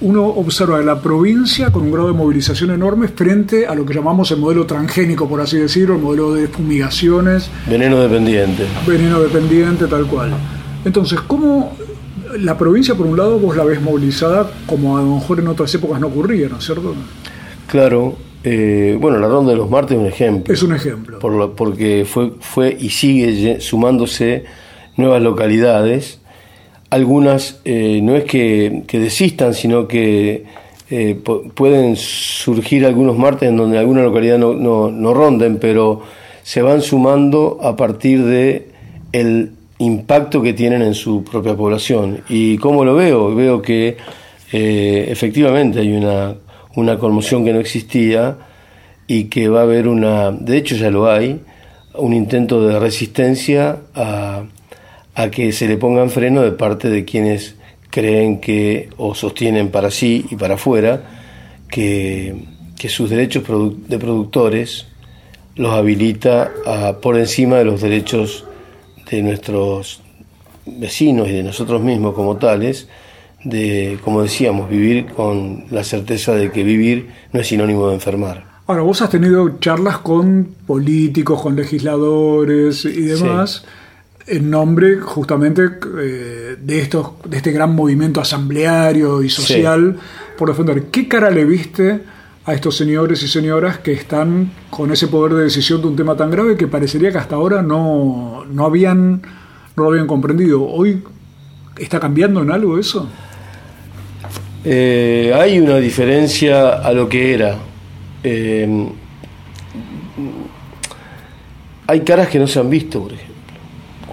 uno 0.00 0.26
observa 0.26 0.80
la 0.80 1.00
provincia 1.00 1.72
con 1.72 1.82
un 1.82 1.90
grado 1.90 2.08
de 2.08 2.14
movilización 2.14 2.70
enorme 2.70 3.08
frente 3.08 3.66
a 3.66 3.74
lo 3.74 3.84
que 3.84 3.94
llamamos 3.94 4.30
el 4.30 4.38
modelo 4.38 4.64
transgénico, 4.64 5.28
por 5.28 5.40
así 5.40 5.58
decirlo, 5.58 5.96
el 5.96 6.02
modelo 6.02 6.34
de 6.34 6.48
fumigaciones. 6.48 7.50
Veneno 7.68 7.98
dependiente. 8.00 8.64
Veneno 8.86 9.20
dependiente, 9.20 9.86
tal 9.86 10.06
cual. 10.06 10.32
Entonces, 10.84 11.20
¿cómo 11.22 11.76
la 12.38 12.58
provincia, 12.58 12.94
por 12.94 13.06
un 13.06 13.16
lado, 13.16 13.38
vos 13.38 13.56
la 13.56 13.64
ves 13.64 13.80
movilizada 13.80 14.50
como 14.66 14.98
a 14.98 15.02
lo 15.02 15.16
mejor 15.16 15.40
en 15.40 15.48
otras 15.48 15.74
épocas 15.74 16.00
no 16.00 16.08
ocurría, 16.08 16.48
¿no 16.48 16.58
es 16.58 16.64
cierto? 16.64 16.94
Claro. 17.66 18.16
Eh, 18.44 18.96
bueno, 19.00 19.18
la 19.18 19.28
Ronda 19.28 19.50
de 19.50 19.56
los 19.56 19.68
Martes 19.68 19.96
es 19.96 20.00
un 20.00 20.06
ejemplo. 20.06 20.54
Es 20.54 20.62
un 20.62 20.74
ejemplo. 20.74 21.18
Por 21.18 21.54
porque 21.54 22.06
fue, 22.08 22.32
fue 22.40 22.76
y 22.78 22.90
sigue 22.90 23.60
sumándose 23.60 24.44
nuevas 24.96 25.22
localidades. 25.22 26.20
Algunas 26.90 27.60
eh, 27.64 28.00
no 28.02 28.16
es 28.16 28.24
que, 28.24 28.84
desistan, 28.90 29.54
sino 29.54 29.88
que 29.88 30.44
eh, 30.90 31.20
pueden 31.54 31.96
surgir 31.96 32.86
algunos 32.86 33.18
martes 33.18 33.48
en 33.48 33.56
donde 33.56 33.78
alguna 33.78 34.02
localidad 34.02 34.38
no, 34.38 34.54
no, 34.54 34.90
no 34.90 35.12
ronden, 35.12 35.58
pero 35.58 36.02
se 36.42 36.62
van 36.62 36.80
sumando 36.80 37.58
a 37.62 37.76
partir 37.76 38.24
de 38.24 38.68
el 39.12 39.52
impacto 39.78 40.42
que 40.42 40.52
tienen 40.52 40.82
en 40.82 40.94
su 40.94 41.24
propia 41.24 41.56
población. 41.56 42.22
¿Y 42.28 42.58
cómo 42.58 42.84
lo 42.84 42.94
veo? 42.94 43.34
Veo 43.34 43.62
que 43.62 43.96
eh, 44.52 45.06
efectivamente 45.08 45.80
hay 45.80 45.92
una, 45.92 46.34
una 46.76 46.98
conmoción 46.98 47.44
que 47.44 47.52
no 47.52 47.60
existía 47.60 48.36
y 49.06 49.24
que 49.24 49.48
va 49.48 49.60
a 49.60 49.62
haber 49.62 49.88
una, 49.88 50.30
de 50.30 50.56
hecho 50.56 50.76
ya 50.76 50.90
lo 50.90 51.10
hay, 51.10 51.40
un 51.94 52.12
intento 52.12 52.66
de 52.66 52.78
resistencia 52.78 53.78
a, 53.94 54.44
a 55.14 55.30
que 55.30 55.52
se 55.52 55.66
le 55.66 55.76
pongan 55.76 56.10
freno 56.10 56.42
de 56.42 56.52
parte 56.52 56.88
de 56.88 57.04
quienes 57.04 57.56
creen 57.90 58.40
que 58.40 58.90
o 58.98 59.14
sostienen 59.14 59.70
para 59.70 59.90
sí 59.90 60.26
y 60.30 60.36
para 60.36 60.54
afuera 60.54 61.02
que, 61.68 62.34
que 62.78 62.88
sus 62.88 63.10
derechos 63.10 63.44
de 63.88 63.98
productores 63.98 64.86
los 65.56 65.74
habilita 65.74 66.52
a, 66.66 67.00
por 67.00 67.18
encima 67.18 67.56
de 67.56 67.64
los 67.64 67.80
derechos 67.80 68.44
de 69.10 69.22
nuestros 69.22 70.02
vecinos 70.66 71.28
y 71.28 71.32
de 71.32 71.42
nosotros 71.42 71.82
mismos 71.82 72.14
como 72.14 72.36
tales, 72.36 72.88
de, 73.44 73.98
como 74.04 74.22
decíamos, 74.22 74.68
vivir 74.68 75.06
con 75.06 75.64
la 75.70 75.84
certeza 75.84 76.34
de 76.34 76.50
que 76.50 76.62
vivir 76.64 77.08
no 77.32 77.40
es 77.40 77.46
sinónimo 77.46 77.88
de 77.88 77.94
enfermar. 77.94 78.44
Ahora, 78.66 78.82
vos 78.82 79.00
has 79.00 79.10
tenido 79.10 79.58
charlas 79.60 79.98
con 79.98 80.48
políticos, 80.66 81.40
con 81.40 81.56
legisladores 81.56 82.84
y 82.84 83.02
demás, 83.02 83.64
en 84.26 84.50
nombre 84.50 85.00
justamente 85.00 85.62
eh, 86.00 86.56
de, 86.60 86.80
estos, 86.80 87.12
de 87.24 87.38
este 87.38 87.50
gran 87.50 87.74
movimiento 87.74 88.20
asambleario 88.20 89.22
y 89.22 89.30
social 89.30 89.96
por 90.36 90.48
defender. 90.48 90.84
¿Qué 90.90 91.08
cara 91.08 91.30
le 91.30 91.46
viste 91.46 92.00
a 92.48 92.54
estos 92.54 92.78
señores 92.78 93.22
y 93.22 93.28
señoras 93.28 93.76
que 93.80 93.92
están 93.92 94.50
con 94.70 94.90
ese 94.90 95.08
poder 95.08 95.34
de 95.34 95.42
decisión 95.44 95.82
de 95.82 95.88
un 95.88 95.96
tema 95.96 96.16
tan 96.16 96.30
grave 96.30 96.56
que 96.56 96.66
parecería 96.66 97.12
que 97.12 97.18
hasta 97.18 97.34
ahora 97.34 97.60
no, 97.60 98.46
no 98.50 98.64
habían 98.64 99.20
no 99.76 99.82
lo 99.82 99.90
habían 99.90 100.06
comprendido. 100.06 100.66
¿Hoy 100.66 101.04
está 101.78 102.00
cambiando 102.00 102.40
en 102.40 102.50
algo 102.50 102.78
eso? 102.78 103.06
Eh, 104.64 105.30
hay 105.34 105.58
una 105.58 105.76
diferencia 105.76 106.70
a 106.70 106.90
lo 106.94 107.06
que 107.06 107.34
era. 107.34 107.58
Eh, 108.24 108.88
hay 111.86 112.00
caras 112.00 112.28
que 112.28 112.38
no 112.38 112.46
se 112.46 112.60
han 112.60 112.70
visto, 112.70 113.02
por 113.02 113.12
ejemplo. 113.12 113.34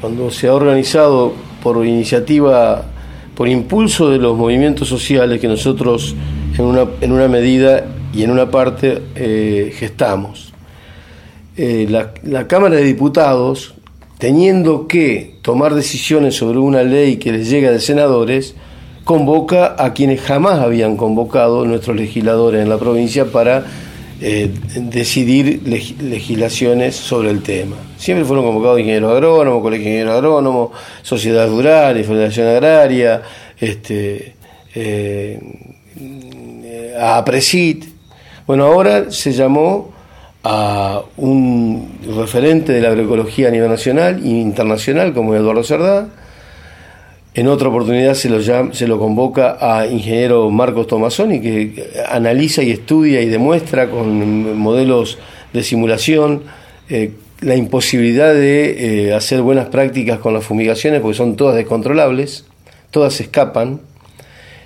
Cuando 0.01 0.29
se 0.29 0.49
ha 0.49 0.53
organizado 0.53 1.33
por 1.63 1.85
iniciativa, 1.85 2.83
por 3.33 3.47
impulso 3.47 4.09
de 4.09 4.17
los 4.17 4.35
movimientos 4.35 4.89
sociales 4.89 5.39
que 5.39 5.47
nosotros 5.47 6.13
en 6.57 6.65
una, 6.65 6.85
en 6.99 7.13
una 7.13 7.29
medida 7.29 7.85
y 8.15 8.23
en 8.23 8.31
una 8.31 8.49
parte 8.49 9.01
eh, 9.15 9.73
gestamos. 9.75 10.53
Eh, 11.57 11.87
la, 11.89 12.47
Cámara 12.47 12.77
de 12.77 12.83
Diputados, 12.83 13.75
teniendo 14.17 14.87
que 14.87 15.35
tomar 15.41 15.75
decisiones 15.75 16.35
sobre 16.35 16.59
una 16.59 16.83
ley 16.83 17.17
que 17.17 17.31
les 17.33 17.49
llega 17.49 17.71
de 17.71 17.79
senadores, 17.81 18.55
convoca 19.03 19.75
a 19.77 19.93
quienes 19.93 20.21
jamás 20.21 20.59
habían 20.59 20.95
convocado 20.95 21.65
nuestros 21.65 21.95
legisladores 21.95 22.61
en 22.61 22.69
la 22.69 22.77
provincia 22.77 23.25
para 23.25 23.65
eh, 24.21 24.49
decidir 24.75 25.61
legislaciones 25.65 26.95
sobre 26.95 27.31
el 27.31 27.43
tema. 27.43 27.75
Siempre 27.97 28.25
fueron 28.25 28.45
convocados 28.45 28.79
ingenieros 28.79 29.11
agrónomos, 29.11 29.61
colegio 29.61 29.85
ingeniero 29.85 30.13
agrónomo, 30.13 30.71
sociedades 31.01 31.51
rurales, 31.51 32.07
federación 32.07 32.47
agraria, 32.47 33.21
este, 33.59 34.35
a 36.99 37.17
APRESIT, 37.17 37.94
bueno, 38.47 38.65
ahora 38.65 39.11
se 39.11 39.31
llamó 39.31 39.93
a 40.43 41.01
un 41.17 41.97
referente 42.15 42.71
de 42.71 42.81
la 42.81 42.89
agroecología 42.89 43.47
a 43.47 43.51
nivel 43.51 43.69
nacional 43.69 44.21
e 44.23 44.27
internacional 44.27 45.13
como 45.13 45.33
Eduardo 45.33 45.63
Cerdá. 45.63 46.07
En 47.33 47.47
otra 47.47 47.69
oportunidad 47.69 48.13
se 48.13 48.29
lo, 48.29 48.41
se 48.73 48.87
lo 48.87 48.99
convoca 48.99 49.57
a 49.59 49.87
ingeniero 49.87 50.49
Marcos 50.51 50.87
Tomasoni, 50.87 51.41
que 51.41 51.89
analiza 52.07 52.61
y 52.61 52.71
estudia 52.71 53.21
y 53.21 53.27
demuestra 53.27 53.89
con 53.89 54.57
modelos 54.57 55.17
de 55.51 55.63
simulación 55.63 56.43
eh, 56.89 57.11
la 57.41 57.55
imposibilidad 57.55 58.33
de 58.33 59.07
eh, 59.07 59.13
hacer 59.13 59.41
buenas 59.41 59.67
prácticas 59.67 60.19
con 60.19 60.33
las 60.33 60.45
fumigaciones, 60.45 61.01
porque 61.01 61.17
son 61.17 61.35
todas 61.35 61.55
descontrolables, 61.55 62.45
todas 62.91 63.19
escapan 63.19 63.81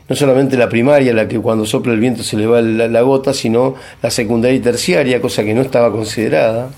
no 0.09 0.15
solamente 0.15 0.57
la 0.57 0.67
primaria, 0.67 1.13
la 1.13 1.27
que 1.27 1.39
cuando 1.39 1.65
sopla 1.65 1.93
el 1.93 1.99
viento 1.99 2.23
se 2.23 2.35
le 2.35 2.47
va 2.47 2.61
la, 2.61 3.01
gota, 3.01 3.33
sino 3.33 3.75
la 4.01 4.09
secundaria 4.09 4.57
y 4.57 4.59
terciaria, 4.59 5.21
cosa 5.21 5.43
que 5.43 5.53
no 5.53 5.61
estaba 5.61 5.91
considerada. 5.91 6.69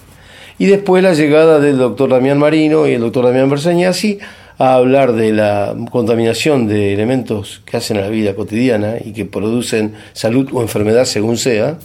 Y 0.60 0.66
después 0.66 1.02
la 1.02 1.14
llegada 1.14 1.60
del 1.60 1.78
doctor 1.78 2.10
Damián 2.10 2.38
Marino 2.38 2.88
y 2.88 2.94
el 2.94 3.02
doctor 3.02 3.26
Damián 3.26 3.50
Bersañasi 3.50 4.20
a 4.58 4.76
hablar 4.76 5.14
de 5.14 5.32
la 5.32 5.76
contaminación 5.90 6.68
de 6.68 6.94
elementos 6.94 7.64
que 7.66 7.78
hacen 7.78 7.98
a 7.98 8.02
la 8.02 8.10
vida 8.10 8.36
cotidiana 8.36 8.96
y 9.04 9.14
que 9.14 9.26
producen 9.26 9.96
salud 10.14 10.50
o 10.54 10.62
enfermedad 10.62 11.06
según 11.06 11.38
sea, 11.38 11.80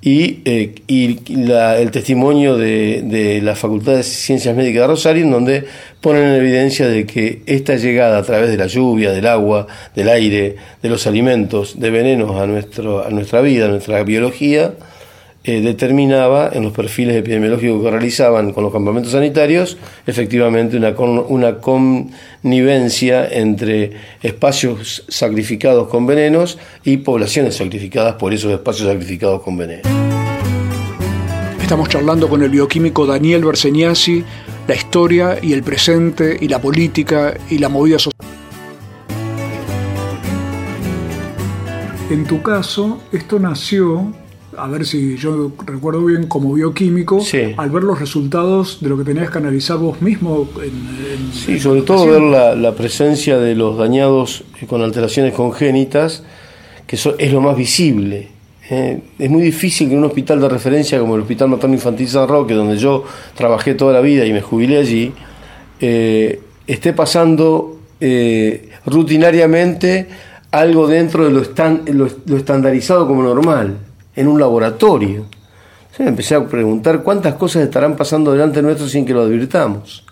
y, 0.00 0.42
eh, 0.44 0.74
el 0.88 1.90
testimonio 1.90 2.56
de, 2.56 3.40
la 3.42 3.56
Facultad 3.56 3.96
de 3.96 4.02
Ciencias 4.04 4.54
Médicas 4.54 4.82
de 4.82 4.86
Rosario, 4.86 5.24
en 5.24 5.30
donde 5.30 5.64
ponen 6.00 6.24
en 6.24 6.34
evidencia 6.36 6.86
de 6.86 7.04
que 7.04 7.42
esta 7.46 7.74
llegada 7.76 8.18
a 8.18 8.22
través 8.22 8.50
de 8.50 8.56
la 8.56 8.66
lluvia, 8.68 9.10
del 9.10 9.26
agua, 9.26 9.66
del 9.96 10.08
aire, 10.08 10.56
de 10.80 10.88
los 10.88 11.06
alimentos, 11.06 11.80
de 11.80 11.90
venenos 11.90 12.40
a, 12.40 12.46
nuestro, 12.46 13.04
a 13.04 13.10
nuestra 13.10 13.40
vida, 13.40 13.66
a 13.66 13.68
nuestra 13.68 14.02
biología, 14.04 14.74
eh, 15.44 15.60
determinaba 15.60 16.50
en 16.52 16.64
los 16.64 16.72
perfiles 16.72 17.16
epidemiológicos 17.16 17.82
que 17.82 17.90
realizaban 17.90 18.52
con 18.52 18.64
los 18.64 18.72
campamentos 18.72 19.12
sanitarios 19.12 19.78
efectivamente 20.06 20.76
una, 20.76 20.90
una 21.28 21.60
connivencia 21.60 23.26
entre 23.26 23.92
espacios 24.20 25.04
sacrificados 25.08 25.88
con 25.88 26.06
venenos 26.06 26.58
y 26.84 26.98
poblaciones 26.98 27.56
sacrificadas 27.56 28.16
por 28.16 28.34
esos 28.34 28.52
espacios 28.52 28.88
sacrificados 28.88 29.42
con 29.42 29.56
venenos. 29.56 29.86
Estamos 31.62 31.88
charlando 31.88 32.28
con 32.28 32.42
el 32.42 32.50
bioquímico 32.50 33.06
Daniel 33.06 33.44
Berseniasi, 33.44 34.24
la 34.66 34.74
historia 34.74 35.38
y 35.40 35.52
el 35.52 35.62
presente 35.62 36.36
y 36.40 36.48
la 36.48 36.60
política 36.60 37.34
y 37.48 37.58
la 37.58 37.68
movida 37.68 37.98
social. 37.98 38.28
En 42.10 42.24
tu 42.24 42.42
caso, 42.42 43.00
esto 43.12 43.38
nació 43.38 44.12
a 44.58 44.66
ver 44.68 44.86
si 44.86 45.16
yo 45.16 45.52
recuerdo 45.64 46.04
bien, 46.04 46.26
como 46.26 46.52
bioquímico, 46.54 47.22
al 47.56 47.70
ver 47.70 47.84
los 47.84 47.98
resultados 47.98 48.78
de 48.80 48.88
lo 48.88 48.98
que 48.98 49.04
tenías 49.04 49.30
que 49.30 49.38
analizar 49.38 49.78
vos 49.78 50.00
mismo. 50.02 50.48
En, 50.62 51.32
sí, 51.32 51.58
sobre 51.58 51.82
todo 51.82 52.06
ver 52.06 52.56
la, 52.56 52.74
presencia 52.74 53.38
de 53.38 53.54
los 53.54 53.78
dañados 53.78 54.44
con 54.68 54.82
alteraciones 54.82 55.34
congénitas, 55.34 56.22
que 56.86 56.96
es 56.96 57.32
lo 57.32 57.40
más 57.40 57.56
visible 57.56 58.38
Eh, 58.70 59.00
es 59.18 59.30
muy 59.30 59.40
difícil 59.40 59.88
que 59.88 59.96
un 59.96 60.04
hospital 60.04 60.40
de 60.40 60.48
referencia 60.48 61.00
como 61.00 61.14
el 61.14 61.22
Hospital 61.22 61.48
Materno 61.48 61.74
Infantil 61.74 62.06
San 62.06 62.28
Roque, 62.28 62.52
donde 62.52 62.76
yo 62.76 63.04
trabajé 63.34 63.74
toda 63.74 63.94
la 63.94 64.00
vida 64.02 64.26
y 64.26 64.32
me 64.32 64.42
jubilé 64.42 64.76
allí, 64.76 65.12
eh, 65.80 66.40
esté 66.66 66.92
pasando 66.92 67.78
eh, 67.98 68.68
rutinariamente 68.84 70.06
algo 70.50 70.86
dentro 70.86 71.24
de 71.24 71.30
lo, 71.30 72.08
lo, 72.26 72.36
estandarizado 72.36 73.06
como 73.06 73.22
normal, 73.22 73.78
en 74.18 74.26
un 74.26 74.40
laboratorio. 74.40 75.26
me 75.98 76.08
empecé 76.08 76.34
a 76.34 76.44
preguntar 76.44 77.02
cuántas 77.02 77.34
cosas 77.34 77.62
estarán 77.62 77.96
pasando 77.96 78.32
delante 78.32 78.60
nuestro 78.62 78.88
sin 78.88 79.06
que 79.06 79.14
lo 79.14 79.22
advirtamos. 79.22 80.04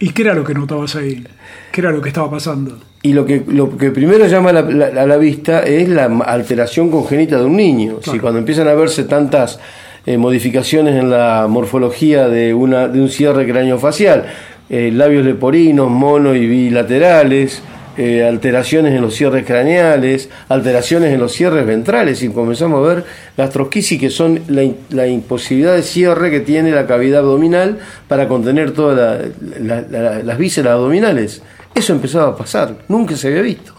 ¿Y 0.00 0.10
qué 0.10 0.22
era 0.22 0.34
lo 0.34 0.42
que 0.42 0.52
notabas 0.52 0.96
ahí? 0.96 1.24
¿Qué 1.70 1.80
era 1.80 1.92
lo 1.92 2.02
que 2.02 2.08
estaba 2.08 2.28
pasando? 2.28 2.76
Y 3.02 3.12
lo 3.12 3.24
que, 3.24 3.44
lo 3.46 3.76
que 3.76 3.92
primero 3.92 4.26
llama 4.26 4.50
a 4.50 4.52
la, 4.52 5.16
vista 5.16 5.60
es 5.60 5.88
la 5.88 6.06
alteración 6.06 6.90
congénita 6.90 7.38
de 7.38 7.44
un 7.44 7.56
niño. 7.56 7.98
Si 8.02 8.18
cuando 8.18 8.40
empiezan 8.40 8.66
a 8.66 8.74
verse 8.74 9.04
tantas 9.04 9.60
eh, 10.06 10.18
modificaciones 10.18 10.96
en 10.96 11.08
la 11.08 11.46
morfología 11.48 12.28
de, 12.28 12.52
una, 12.54 12.88
de 12.88 13.00
un 13.00 13.08
cierre 13.08 13.46
craneofacial, 13.46 14.26
eh, 14.70 14.90
labios 14.92 15.24
leporinos, 15.24 15.88
mono 15.88 16.34
y 16.34 16.48
bilaterales, 16.48 17.62
eh, 17.96 18.24
alteraciones 18.24 18.94
en 18.94 19.02
los 19.02 19.14
cierres 19.14 19.44
craneales, 19.44 20.30
alteraciones 20.48 21.12
en 21.12 21.20
los 21.20 21.32
cierres 21.32 21.66
ventrales 21.66 22.22
y 22.22 22.28
comenzamos 22.28 22.84
a 22.84 22.94
ver 22.94 23.04
gastrosquisis 23.36 24.00
que 24.00 24.10
son 24.10 24.40
la, 24.48 25.06
imposibilidad 25.06 25.74
de 25.74 25.82
cierre 25.82 26.30
que 26.30 26.40
tiene 26.40 26.70
la 26.70 26.86
cavidad 26.86 27.20
abdominal 27.20 27.78
para 28.08 28.28
contener 28.28 28.72
todas 28.72 29.20
las 29.60 30.38
vísceras 30.38 30.72
abdominales. 30.72 31.42
Eso 31.74 31.92
empezaba 31.92 32.28
a 32.28 32.36
pasar, 32.36 32.76
nunca 32.88 33.16
se 33.16 33.28
había 33.28 33.42
visto. 33.42 33.74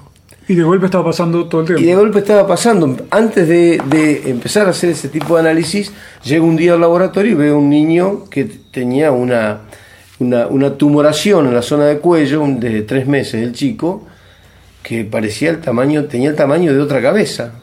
Y 0.48 0.56
de 0.56 0.64
golpe 0.64 0.86
estaba 0.86 1.06
pasando 1.06 1.46
todo 1.48 1.62
el 1.62 1.68
tiempo. 1.68 1.84
Y 1.84 1.86
de 1.88 1.96
golpe 1.96 2.20
estaba 2.20 2.46
pasando. 2.46 2.98
Antes 3.12 3.48
de, 3.48 3.82
de 3.86 4.30
empezar 4.30 4.68
a 4.68 4.72
hacer 4.72 4.90
ese 4.90 5.08
tipo 5.08 5.36
de 5.36 5.42
análisis, 5.42 5.92
llego 6.24 6.46
un 6.46 6.58
día 6.58 6.74
al 6.74 6.82
laboratorio 6.82 7.32
y 7.32 7.36
veo 7.36 7.58
un 7.58 7.70
niño 7.70 8.26
que 8.30 8.44
tenía 8.72 9.12
una 9.12 9.62
una, 10.50 10.78
tumoración 10.78 11.48
en 11.48 11.54
la 11.54 11.62
zona 11.62 11.86
de 11.86 12.00
cuello 12.00 12.44
de 12.48 12.82
tres 12.84 13.08
meses 13.08 13.44
el 13.44 13.54
chico 13.54 14.06
que 14.82 15.06
parecía 15.06 15.50
el 15.50 15.62
tamaño, 15.62 16.06
tenía 16.06 16.30
el 16.30 16.36
tamaño 16.36 16.74
de 16.74 16.80
otra 16.82 17.02
cabeza, 17.02 17.54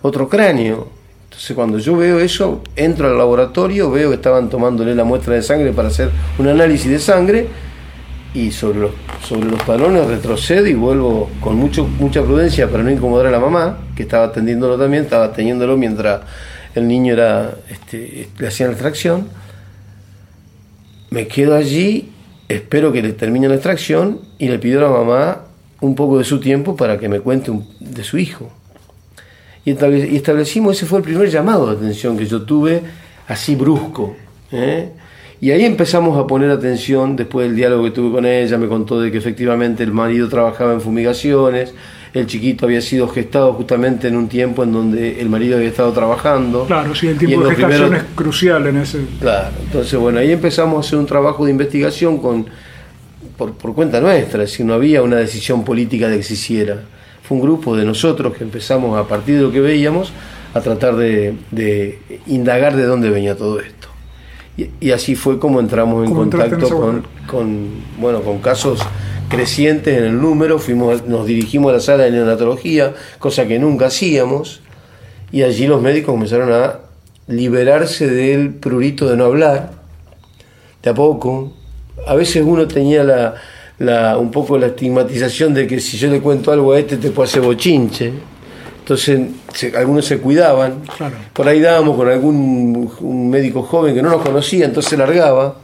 otro 0.00 0.28
cráneo. 0.28 0.88
Entonces 1.24 1.54
cuando 1.54 1.78
yo 1.78 1.96
veo 1.96 2.20
eso, 2.20 2.62
entro 2.76 3.08
al 3.08 3.18
laboratorio, 3.18 3.90
veo 3.90 4.10
que 4.10 4.16
estaban 4.16 4.48
tomándole 4.48 4.94
la 4.94 5.04
muestra 5.04 5.34
de 5.34 5.42
sangre 5.42 5.72
para 5.72 5.88
hacer 5.88 6.10
un 6.38 6.48
análisis 6.48 6.90
de 6.90 6.98
sangre 6.98 7.48
y 8.32 8.50
sobre 8.52 8.78
los, 8.78 8.90
sobre 9.26 9.50
los 9.50 9.64
talones 9.64 10.06
retrocedo 10.06 10.66
y 10.66 10.74
vuelvo 10.74 11.30
con 11.40 11.56
mucho, 11.56 11.84
mucha 11.84 12.22
prudencia 12.22 12.68
para 12.68 12.82
no 12.82 12.90
incomodar 12.90 13.26
a 13.26 13.30
la 13.30 13.40
mamá, 13.40 13.78
que 13.96 14.04
estaba 14.04 14.26
atendiéndolo 14.26 14.78
también, 14.78 15.04
estaba 15.04 15.24
atendiéndolo 15.24 15.76
mientras 15.76 16.20
el 16.74 16.86
niño 16.86 17.12
era, 17.12 17.54
este, 17.68 18.28
le 18.38 18.46
hacían 18.46 18.70
la 18.70 18.74
extracción 18.74 19.26
me 21.10 21.26
quedo 21.26 21.54
allí, 21.54 22.10
espero 22.48 22.92
que 22.92 23.02
le 23.02 23.12
termine 23.12 23.48
la 23.48 23.54
extracción 23.54 24.20
y 24.38 24.48
le 24.48 24.58
pido 24.58 24.80
a 24.80 24.90
la 24.90 24.98
mamá 24.98 25.44
un 25.80 25.94
poco 25.94 26.18
de 26.18 26.24
su 26.24 26.40
tiempo 26.40 26.76
para 26.76 26.98
que 26.98 27.08
me 27.08 27.20
cuente 27.20 27.52
de 27.80 28.04
su 28.04 28.18
hijo. 28.18 28.50
Y 29.64 29.72
establecimos, 29.72 30.76
ese 30.76 30.86
fue 30.86 30.98
el 30.98 31.04
primer 31.04 31.28
llamado 31.28 31.66
de 31.66 31.76
atención 31.76 32.16
que 32.16 32.26
yo 32.26 32.42
tuve, 32.42 32.82
así 33.26 33.54
brusco. 33.54 34.16
¿eh? 34.50 34.90
Y 35.40 35.50
ahí 35.50 35.64
empezamos 35.64 36.18
a 36.18 36.26
poner 36.26 36.50
atención, 36.50 37.16
después 37.16 37.46
del 37.46 37.56
diálogo 37.56 37.84
que 37.84 37.90
tuve 37.90 38.10
con 38.10 38.26
ella, 38.26 38.56
me 38.58 38.66
contó 38.66 39.00
de 39.00 39.12
que 39.12 39.18
efectivamente 39.18 39.82
el 39.82 39.92
marido 39.92 40.28
trabajaba 40.28 40.72
en 40.72 40.80
fumigaciones, 40.80 41.74
el 42.14 42.26
chiquito 42.26 42.66
había 42.66 42.80
sido 42.80 43.08
gestado 43.08 43.52
justamente 43.54 44.08
en 44.08 44.16
un 44.16 44.28
tiempo 44.28 44.62
en 44.62 44.72
donde 44.72 45.20
el 45.20 45.28
marido 45.28 45.56
había 45.56 45.68
estado 45.68 45.92
trabajando. 45.92 46.64
Claro, 46.66 46.94
sí, 46.94 47.08
el 47.08 47.18
tiempo 47.18 47.46
de 47.46 47.54
gestación 47.54 47.94
es 47.94 48.02
crucial 48.14 48.66
en 48.66 48.78
ese. 48.78 49.00
Claro, 49.20 49.50
entonces 49.62 49.98
bueno, 49.98 50.18
ahí 50.18 50.32
empezamos 50.32 50.76
a 50.76 50.86
hacer 50.86 50.98
un 50.98 51.06
trabajo 51.06 51.44
de 51.44 51.50
investigación 51.50 52.18
con 52.18 52.46
por, 53.36 53.74
cuenta 53.74 54.00
nuestra, 54.00 54.42
es 54.42 54.50
decir, 54.50 54.66
no 54.66 54.74
había 54.74 55.02
una 55.02 55.16
decisión 55.16 55.64
política 55.64 56.08
de 56.08 56.18
que 56.18 56.22
se 56.24 56.34
hiciera. 56.34 56.82
Fue 57.22 57.36
un 57.36 57.42
grupo 57.42 57.76
de 57.76 57.84
nosotros 57.84 58.34
que 58.36 58.42
empezamos 58.42 58.98
a 58.98 59.06
partir 59.06 59.36
de 59.36 59.42
lo 59.42 59.52
que 59.52 59.60
veíamos 59.60 60.12
a 60.54 60.60
tratar 60.60 60.96
de, 60.96 61.98
indagar 62.26 62.74
de 62.74 62.84
dónde 62.84 63.10
venía 63.10 63.36
todo 63.36 63.60
esto. 63.60 63.88
Y, 64.80 64.90
así 64.90 65.14
fue 65.14 65.38
como 65.38 65.60
entramos 65.60 66.04
en 66.04 66.12
contacto 66.12 66.68
con, 66.68 67.04
con, 67.28 67.68
bueno, 68.00 68.22
con 68.22 68.38
casos 68.38 68.80
crecientes 69.28 69.98
en 69.98 70.04
el 70.04 70.20
número, 70.20 70.58
fuimos, 70.58 71.06
nos 71.06 71.26
dirigimos 71.26 71.70
a 71.70 71.74
la 71.74 71.80
sala 71.80 72.04
de 72.04 72.10
neonatología, 72.10 72.94
cosa 73.18 73.46
que 73.46 73.58
nunca 73.58 73.86
hacíamos, 73.86 74.60
y 75.30 75.42
allí 75.42 75.66
los 75.66 75.82
médicos 75.82 76.12
comenzaron 76.12 76.52
a 76.52 76.80
liberarse 77.26 78.08
del 78.08 78.54
prurito 78.54 79.08
de 79.08 79.16
no 79.16 79.26
hablar, 79.26 79.72
de 80.82 80.90
a 80.90 80.94
poco. 80.94 81.52
A 82.06 82.14
veces 82.14 82.42
uno 82.44 82.66
tenía 82.66 83.04
la, 83.04 83.34
la, 83.78 84.16
un 84.16 84.30
poco 84.30 84.56
la 84.58 84.68
estigmatización 84.68 85.52
de 85.54 85.66
que 85.66 85.80
si 85.80 85.98
yo 85.98 86.10
le 86.10 86.20
cuento 86.20 86.50
algo 86.50 86.72
a 86.72 86.78
este 86.78 86.96
te 86.96 87.10
puede 87.10 87.28
hacer 87.28 87.42
bochinche. 87.42 88.12
Entonces 88.78 89.20
algunos 89.76 90.06
se 90.06 90.18
cuidaban. 90.18 90.80
Por 91.34 91.46
ahí 91.46 91.60
dábamos 91.60 91.96
con 91.96 92.08
algún 92.08 92.90
un 93.00 93.28
médico 93.28 93.62
joven 93.62 93.94
que 93.94 94.00
no 94.00 94.08
nos 94.08 94.22
conocía, 94.22 94.64
entonces 94.64 94.88
se 94.88 94.96
largaba. 94.96 95.56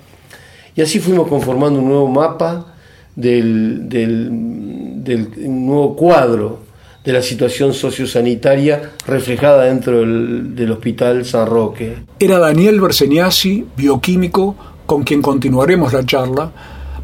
Y 0.77 0.83
así 0.83 0.99
fuimos 0.99 1.29
conformando 1.29 1.79
un 1.79 1.89
nuevo 1.89 2.09
mapa 2.09 2.74
del, 3.17 3.89
del, 3.89 5.31
nuevo 5.37 5.97
cuadro 5.97 6.61
de 7.05 7.13
la 7.13 7.23
situación 7.23 7.75
sociosanitaria 7.75 8.93
reflejada 9.07 9.65
dentro 9.65 10.01
del, 10.01 10.71
Hospital 10.71 11.25
San 11.25 11.47
Roque. 11.47 11.97
Era 12.19 12.39
Daniel 12.39 12.81
Berseniasi, 12.81 13.67
bioquímico, 13.77 14.57
con 14.87 15.05
quien 15.05 15.21
continuaremos 15.21 15.93
la 15.93 16.05
charla, 16.05 16.51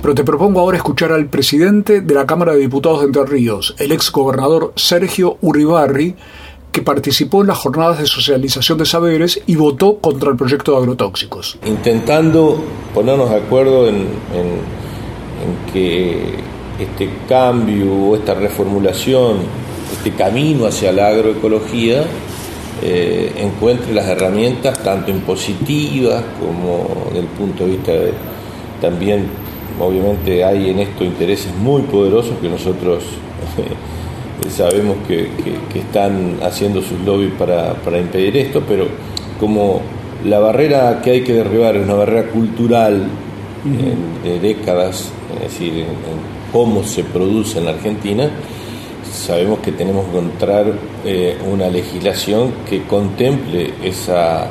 pero 0.01 0.15
te 0.15 0.25
propongo 0.25 0.61
ahora 0.61 0.79
escuchar 0.79 1.13
al 1.13 1.27
presidente 1.27 2.01
de 2.01 2.15
la 2.15 2.27
Cámara 2.27 2.53
de 2.53 2.61
Diputados 2.61 3.01
de 3.01 3.07
Entre 3.07 3.25
Ríos, 3.25 3.75
el 3.79 3.93
ex 3.93 4.11
gobernador 4.11 4.73
Sergio 4.77 5.37
Uribarri, 5.43 6.17
que 6.73 6.83
participó 6.83 7.43
en 7.43 7.49
las 7.49 7.59
jornadas 7.59 7.99
de 7.99 8.07
socialización 8.07 8.79
de 8.79 8.87
saberes 8.87 9.43
y 9.47 9.57
votó 9.57 9.99
contra 9.99 10.31
el 10.31 10.37
proyecto 10.37 10.73
de 10.73 10.79
agrotóxicos. 10.79 11.59
Intentando 11.67 12.63
ponernos 12.95 13.29
de 13.29 13.37
acuerdo 13.37 13.89
en 13.89 14.07
en 14.33 14.90
que 15.73 16.35
este 16.79 17.11
cambio, 17.29 18.17
esta 18.17 18.35
reformulación, 18.35 19.39
este 19.93 20.13
camino 20.13 20.67
hacia 20.67 20.93
la 20.93 21.09
agroecología 21.09 22.05
eh, 22.83 23.33
encuentre 23.37 23.93
las 23.93 24.07
herramientas 24.07 24.79
tanto 24.83 25.11
impositivas 25.11 26.23
como 26.41 27.11
del 27.13 27.27
punto 27.27 27.65
de 27.65 27.71
vista 27.71 27.93
de 27.93 28.13
también 28.81 29.27
obviamente 29.79 30.43
hay 30.45 30.71
en 30.71 30.79
esto 30.79 31.05
intereses 31.05 31.55
muy 31.57 31.83
poderosos 31.83 32.39
que 32.41 32.49
nosotros 32.49 33.05
sabemos 34.51 34.97
que, 35.07 35.29
están 35.75 36.39
haciendo 36.43 36.81
sus 36.81 36.99
lobbies 37.01 37.33
para, 37.39 37.75
para 37.75 37.99
impedir 37.99 38.37
esto, 38.37 38.63
pero 38.67 38.87
como 39.39 39.83
la 40.25 40.39
barrera 40.39 41.01
que 41.03 41.11
hay 41.11 41.21
que 41.23 41.35
derribar 41.35 41.77
es 41.77 41.85
una 41.85 41.95
barrera 41.95 42.29
cultural 42.29 43.07
de 44.25 44.41
décadas, 44.41 45.13
es 45.43 45.53
decir, 45.53 45.75
en, 45.81 45.87
cómo 46.53 46.85
se 46.85 47.05
produce 47.05 47.59
en 47.59 47.67
la 47.67 47.73
Argentina, 47.73 48.31
sabemos 49.11 49.61
que 49.61 49.73
tenemos 49.73 50.05
que 50.05 50.11
encontrar 50.11 50.73
eh, 51.05 51.37
una 51.51 51.69
legislación 51.69 52.53
que 52.69 52.83
contemple 52.85 53.75
esa, 53.83 54.49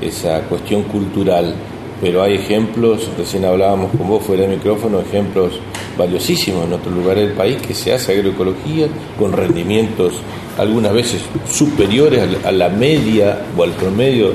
esa 0.00 0.40
cuestión 0.42 0.82
cultural. 0.84 1.54
Pero 2.00 2.22
hay 2.22 2.34
ejemplos, 2.34 3.08
recién 3.16 3.46
hablábamos 3.46 3.90
con 3.96 4.06
vos 4.06 4.22
fuera 4.22 4.42
del 4.42 4.56
micrófono, 4.56 5.00
ejemplos 5.00 5.52
valiosísimos 5.96 6.66
en 6.66 6.74
otros 6.74 6.94
lugares 6.94 7.26
del 7.26 7.36
país 7.36 7.56
que 7.56 7.72
se 7.72 7.94
hace 7.94 8.12
agroecología 8.12 8.86
con 9.18 9.32
rendimientos 9.32 10.14
algunas 10.58 10.92
veces 10.92 11.22
superiores 11.50 12.22
a 12.44 12.52
la 12.52 12.68
media 12.68 13.46
o 13.56 13.62
al 13.62 13.70
promedio 13.70 14.32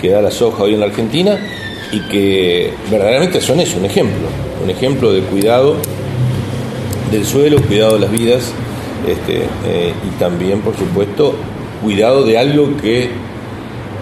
que 0.00 0.10
da 0.10 0.20
la 0.20 0.30
soja 0.30 0.64
hoy 0.64 0.74
en 0.74 0.80
la 0.80 0.86
Argentina 0.86 1.38
y 1.92 2.00
que 2.08 2.72
verdaderamente 2.90 3.40
son 3.40 3.60
eso, 3.60 3.78
un 3.78 3.86
ejemplo, 3.86 4.28
un 4.62 4.70
ejemplo 4.70 5.12
de 5.12 5.22
cuidado 5.22 5.76
del 7.10 7.24
suelo, 7.24 7.60
cuidado 7.62 7.94
de 7.94 8.00
las 8.00 8.10
vidas 8.10 8.52
este, 9.06 9.42
eh, 9.66 9.92
y 10.06 10.18
también, 10.18 10.60
por 10.60 10.76
supuesto, 10.76 11.34
cuidado 11.82 12.24
de 12.24 12.38
algo 12.38 12.76
que 12.76 13.08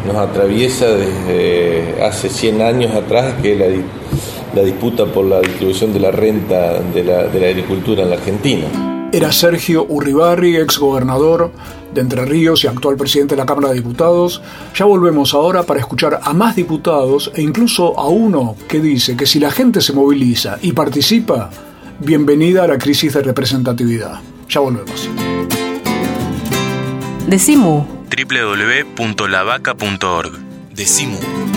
nos 0.07 0.17
atraviesa 0.17 0.87
desde 0.89 2.03
hace 2.03 2.29
100 2.29 2.63
años 2.63 2.95
atrás, 2.95 3.35
que 3.43 3.53
es 3.53 3.59
la, 3.59 3.67
la 4.55 4.63
disputa 4.63 5.07
por 5.07 5.27
la 5.27 5.41
distribución 5.41 5.93
de 5.93 6.01
la 6.01 6.11
renta 6.11 6.81
de 6.81 7.05
la, 7.05 7.25
de 7.25 7.41
la 7.41 7.47
agricultura 7.49 8.03
en 8.03 8.11
la 8.11 8.17
Argentina. 8.17 8.86
Era 9.17 9.33
Sergio 9.33 9.87
Urribarri, 9.89 10.57
ex 10.57 10.77
gobernador 10.77 11.51
de 11.95 12.03
Entre 12.03 12.27
Ríos 12.27 12.65
y 12.65 12.67
actual 12.67 12.99
presidente 12.99 13.35
de 13.35 13.39
la 13.39 13.47
Cámara 13.47 13.71
de 13.71 13.77
Diputados. 13.77 14.43
Ya 14.75 14.85
volvemos 14.85 15.33
ahora 15.33 15.63
para 15.63 15.81
escuchar 15.81 16.21
a 16.23 16.35
más 16.35 16.55
diputados 16.55 17.33
e 17.35 17.41
incluso 17.41 17.99
a 17.99 18.09
uno 18.09 18.57
que 18.69 18.79
dice 18.79 19.17
que 19.17 19.25
si 19.25 19.41
la 19.41 19.51
gente 19.51 19.81
se 19.81 19.95
moviliza 19.95 20.59
y 20.61 20.73
participa, 20.73 21.49
bienvenida 21.99 22.65
a 22.65 22.67
la 22.67 22.77
crisis 22.77 23.15
de 23.15 23.23
representatividad. 23.23 24.21
Ya 24.51 24.61
volvemos. 24.61 25.09
Decimu 27.27 27.87
www.lavaca.org. 28.11 30.33
Decimu. 30.75 31.56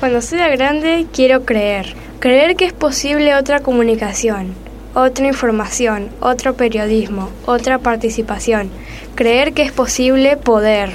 Cuando 0.00 0.22
sea 0.22 0.48
grande, 0.48 1.04
quiero 1.12 1.44
creer. 1.44 1.94
Creer 2.20 2.56
que 2.56 2.64
es 2.64 2.72
posible 2.72 3.34
otra 3.34 3.60
comunicación, 3.60 4.54
otra 4.94 5.26
información, 5.26 6.08
otro 6.20 6.54
periodismo, 6.54 7.28
otra 7.44 7.80
participación. 7.80 8.70
Creer 9.14 9.52
que 9.52 9.60
es 9.60 9.72
posible 9.72 10.38
poder. 10.38 10.90